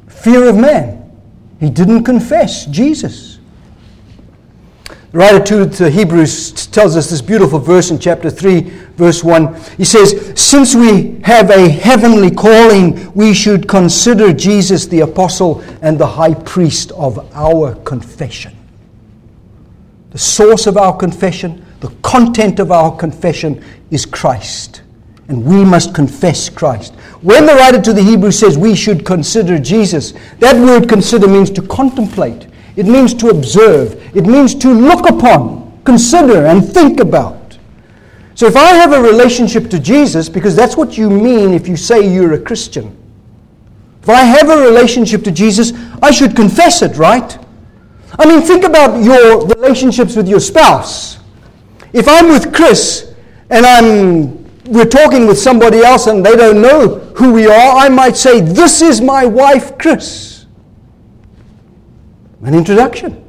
[0.07, 1.11] Fear of man.
[1.59, 3.39] He didn't confess Jesus.
[5.11, 8.61] The writer to the Hebrews tells us this beautiful verse in chapter 3,
[8.97, 9.55] verse 1.
[9.77, 15.97] He says, Since we have a heavenly calling, we should consider Jesus the apostle and
[15.97, 18.55] the high priest of our confession.
[20.15, 23.61] The source of our confession, the content of our confession
[23.91, 24.81] is Christ.
[25.27, 26.93] And we must confess Christ.
[27.21, 31.51] When the writer to the Hebrews says we should consider Jesus, that word consider means
[31.51, 32.47] to contemplate.
[32.77, 34.01] It means to observe.
[34.15, 37.57] It means to look upon, consider, and think about.
[38.35, 41.75] So if I have a relationship to Jesus, because that's what you mean if you
[41.75, 42.95] say you're a Christian,
[44.01, 47.37] if I have a relationship to Jesus, I should confess it, right?
[48.17, 51.19] I mean, think about your relationships with your spouse.
[51.93, 53.13] If I'm with Chris
[53.49, 57.89] and I'm we're talking with somebody else and they don't know who we are, I
[57.89, 60.45] might say, This is my wife, Chris.
[62.41, 63.21] An introduction.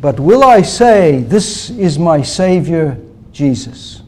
[0.00, 2.98] But will I say, This is my Savior,
[3.32, 4.02] Jesus?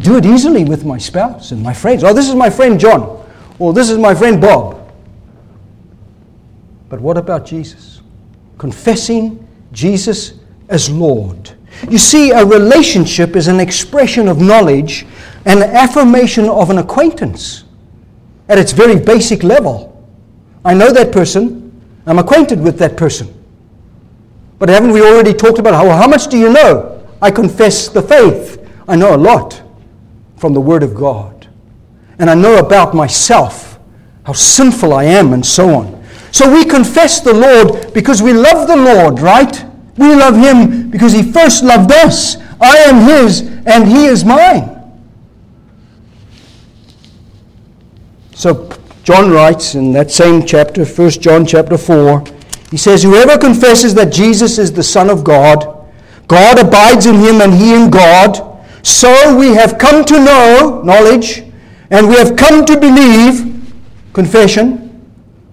[0.00, 2.04] Do it easily with my spouse and my friends.
[2.04, 3.26] Oh, this is my friend John.
[3.58, 4.77] Or this is my friend Bob.
[6.88, 8.00] But what about Jesus?
[8.58, 10.34] Confessing Jesus
[10.68, 11.54] as Lord
[11.88, 15.06] you see, a relationship is an expression of knowledge
[15.44, 17.64] and affirmation of an acquaintance
[18.48, 19.94] at its very basic level.
[20.64, 23.32] I know that person, I'm acquainted with that person.
[24.58, 27.06] But haven't we already talked about how, how much do you know?
[27.22, 28.68] I confess the faith.
[28.88, 29.62] I know a lot
[30.36, 31.46] from the Word of God.
[32.18, 33.78] And I know about myself,
[34.24, 35.97] how sinful I am, and so on.
[36.30, 39.64] So we confess the Lord because we love the Lord, right?
[39.96, 42.36] We love him because he first loved us.
[42.60, 44.74] I am his and he is mine.
[48.34, 48.70] So
[49.02, 52.24] John writes in that same chapter, 1 John chapter 4,
[52.70, 55.86] he says, Whoever confesses that Jesus is the Son of God,
[56.28, 58.44] God abides in him and he in God.
[58.82, 61.42] So we have come to know, knowledge,
[61.90, 63.64] and we have come to believe,
[64.12, 64.87] confession,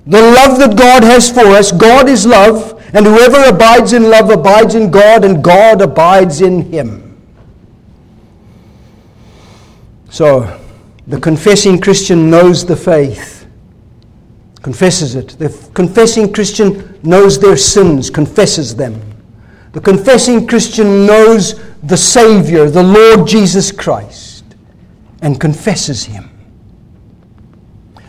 [0.07, 1.71] the love that God has for us.
[1.71, 2.73] God is love.
[2.93, 7.17] And whoever abides in love abides in God, and God abides in him.
[10.09, 10.61] So,
[11.07, 13.45] the confessing Christian knows the faith,
[14.61, 15.29] confesses it.
[15.39, 19.01] The confessing Christian knows their sins, confesses them.
[19.73, 24.45] The confessing Christian knows the Savior, the Lord Jesus Christ,
[25.21, 26.29] and confesses Him.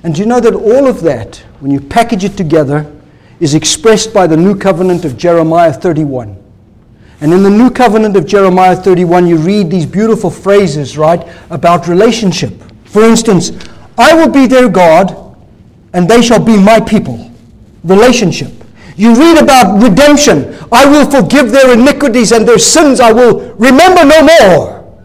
[0.07, 2.87] And you know that all of that, when you package it together,
[3.41, 6.41] is expressed by the new covenant of Jeremiah 31.
[7.21, 11.89] And in the new covenant of Jeremiah 31, you read these beautiful phrases, right, about
[11.89, 12.53] relationship.
[12.85, 13.51] For instance,
[13.99, 15.37] I will be their God,
[15.93, 17.33] and they shall be my people.
[17.83, 18.53] Relationship.
[18.95, 20.57] You read about redemption.
[20.71, 25.03] I will forgive their iniquities and their sins I will remember no more.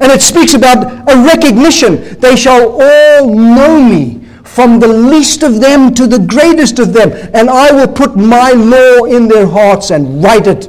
[0.00, 2.18] And it speaks about a recognition.
[2.18, 4.17] They shall all know me
[4.54, 8.50] from the least of them to the greatest of them, and I will put my
[8.50, 10.68] law in their hearts and write it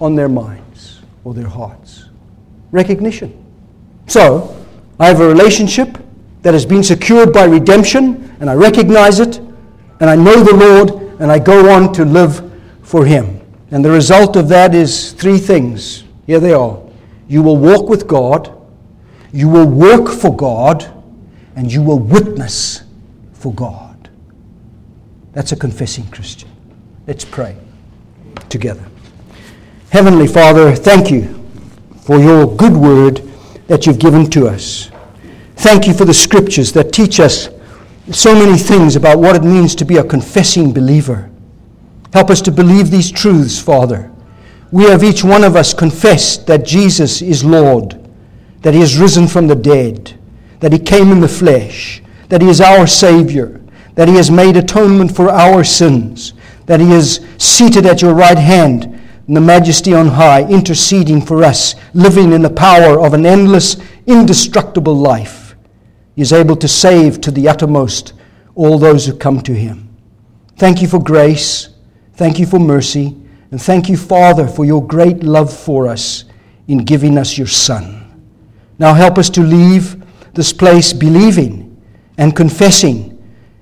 [0.00, 2.08] on their minds or their hearts.
[2.72, 3.36] Recognition.
[4.08, 4.56] So,
[4.98, 5.98] I have a relationship
[6.42, 11.20] that has been secured by redemption, and I recognize it, and I know the Lord,
[11.20, 12.50] and I go on to live
[12.82, 13.40] for Him.
[13.70, 16.04] And the result of that is three things.
[16.26, 16.82] Here they are.
[17.28, 18.56] You will walk with God,
[19.32, 20.92] you will work for God,
[21.54, 22.82] and you will witness
[23.40, 24.10] for God.
[25.32, 26.50] That's a confessing Christian.
[27.06, 27.56] Let's pray
[28.50, 28.84] together.
[29.88, 31.42] Heavenly Father, thank you
[32.02, 33.22] for your good word
[33.66, 34.90] that you've given to us.
[35.56, 37.48] Thank you for the scriptures that teach us
[38.12, 41.30] so many things about what it means to be a confessing believer.
[42.12, 44.10] Help us to believe these truths, Father.
[44.70, 47.98] We have each one of us confessed that Jesus is Lord,
[48.62, 50.18] that he has risen from the dead,
[50.60, 53.60] that he came in the flesh, that He is our Savior,
[53.96, 56.32] that He has made atonement for our sins,
[56.64, 61.44] that He is seated at your right hand, in the majesty on high, interceding for
[61.44, 63.76] us, living in the power of an endless,
[64.06, 65.54] indestructible life.
[66.16, 68.14] He is able to save to the uttermost
[68.54, 69.88] all those who come to him.
[70.56, 71.68] Thank you for grace.
[72.14, 73.16] Thank you for mercy.
[73.50, 76.24] And thank you, Father, for your great love for us
[76.68, 78.04] in giving us your Son.
[78.78, 80.04] Now help us to leave
[80.34, 81.69] this place believing
[82.20, 83.16] and confessing,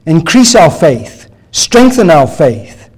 [0.05, 2.91] increase our faith, strengthen our faith,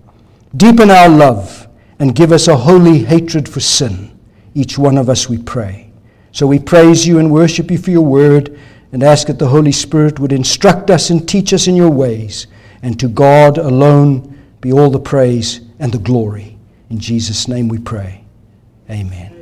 [0.56, 4.18] deepen our love and give us a holy hatred for sin.
[4.54, 5.92] Each one of us, we pray.
[6.32, 8.58] So we praise you and worship you for your word
[8.92, 12.46] and ask that the Holy Spirit would instruct us and teach us in your ways.
[12.82, 16.56] And to God alone be all the praise and the glory.
[16.88, 18.24] In Jesus' name we pray.
[18.88, 19.39] Amen.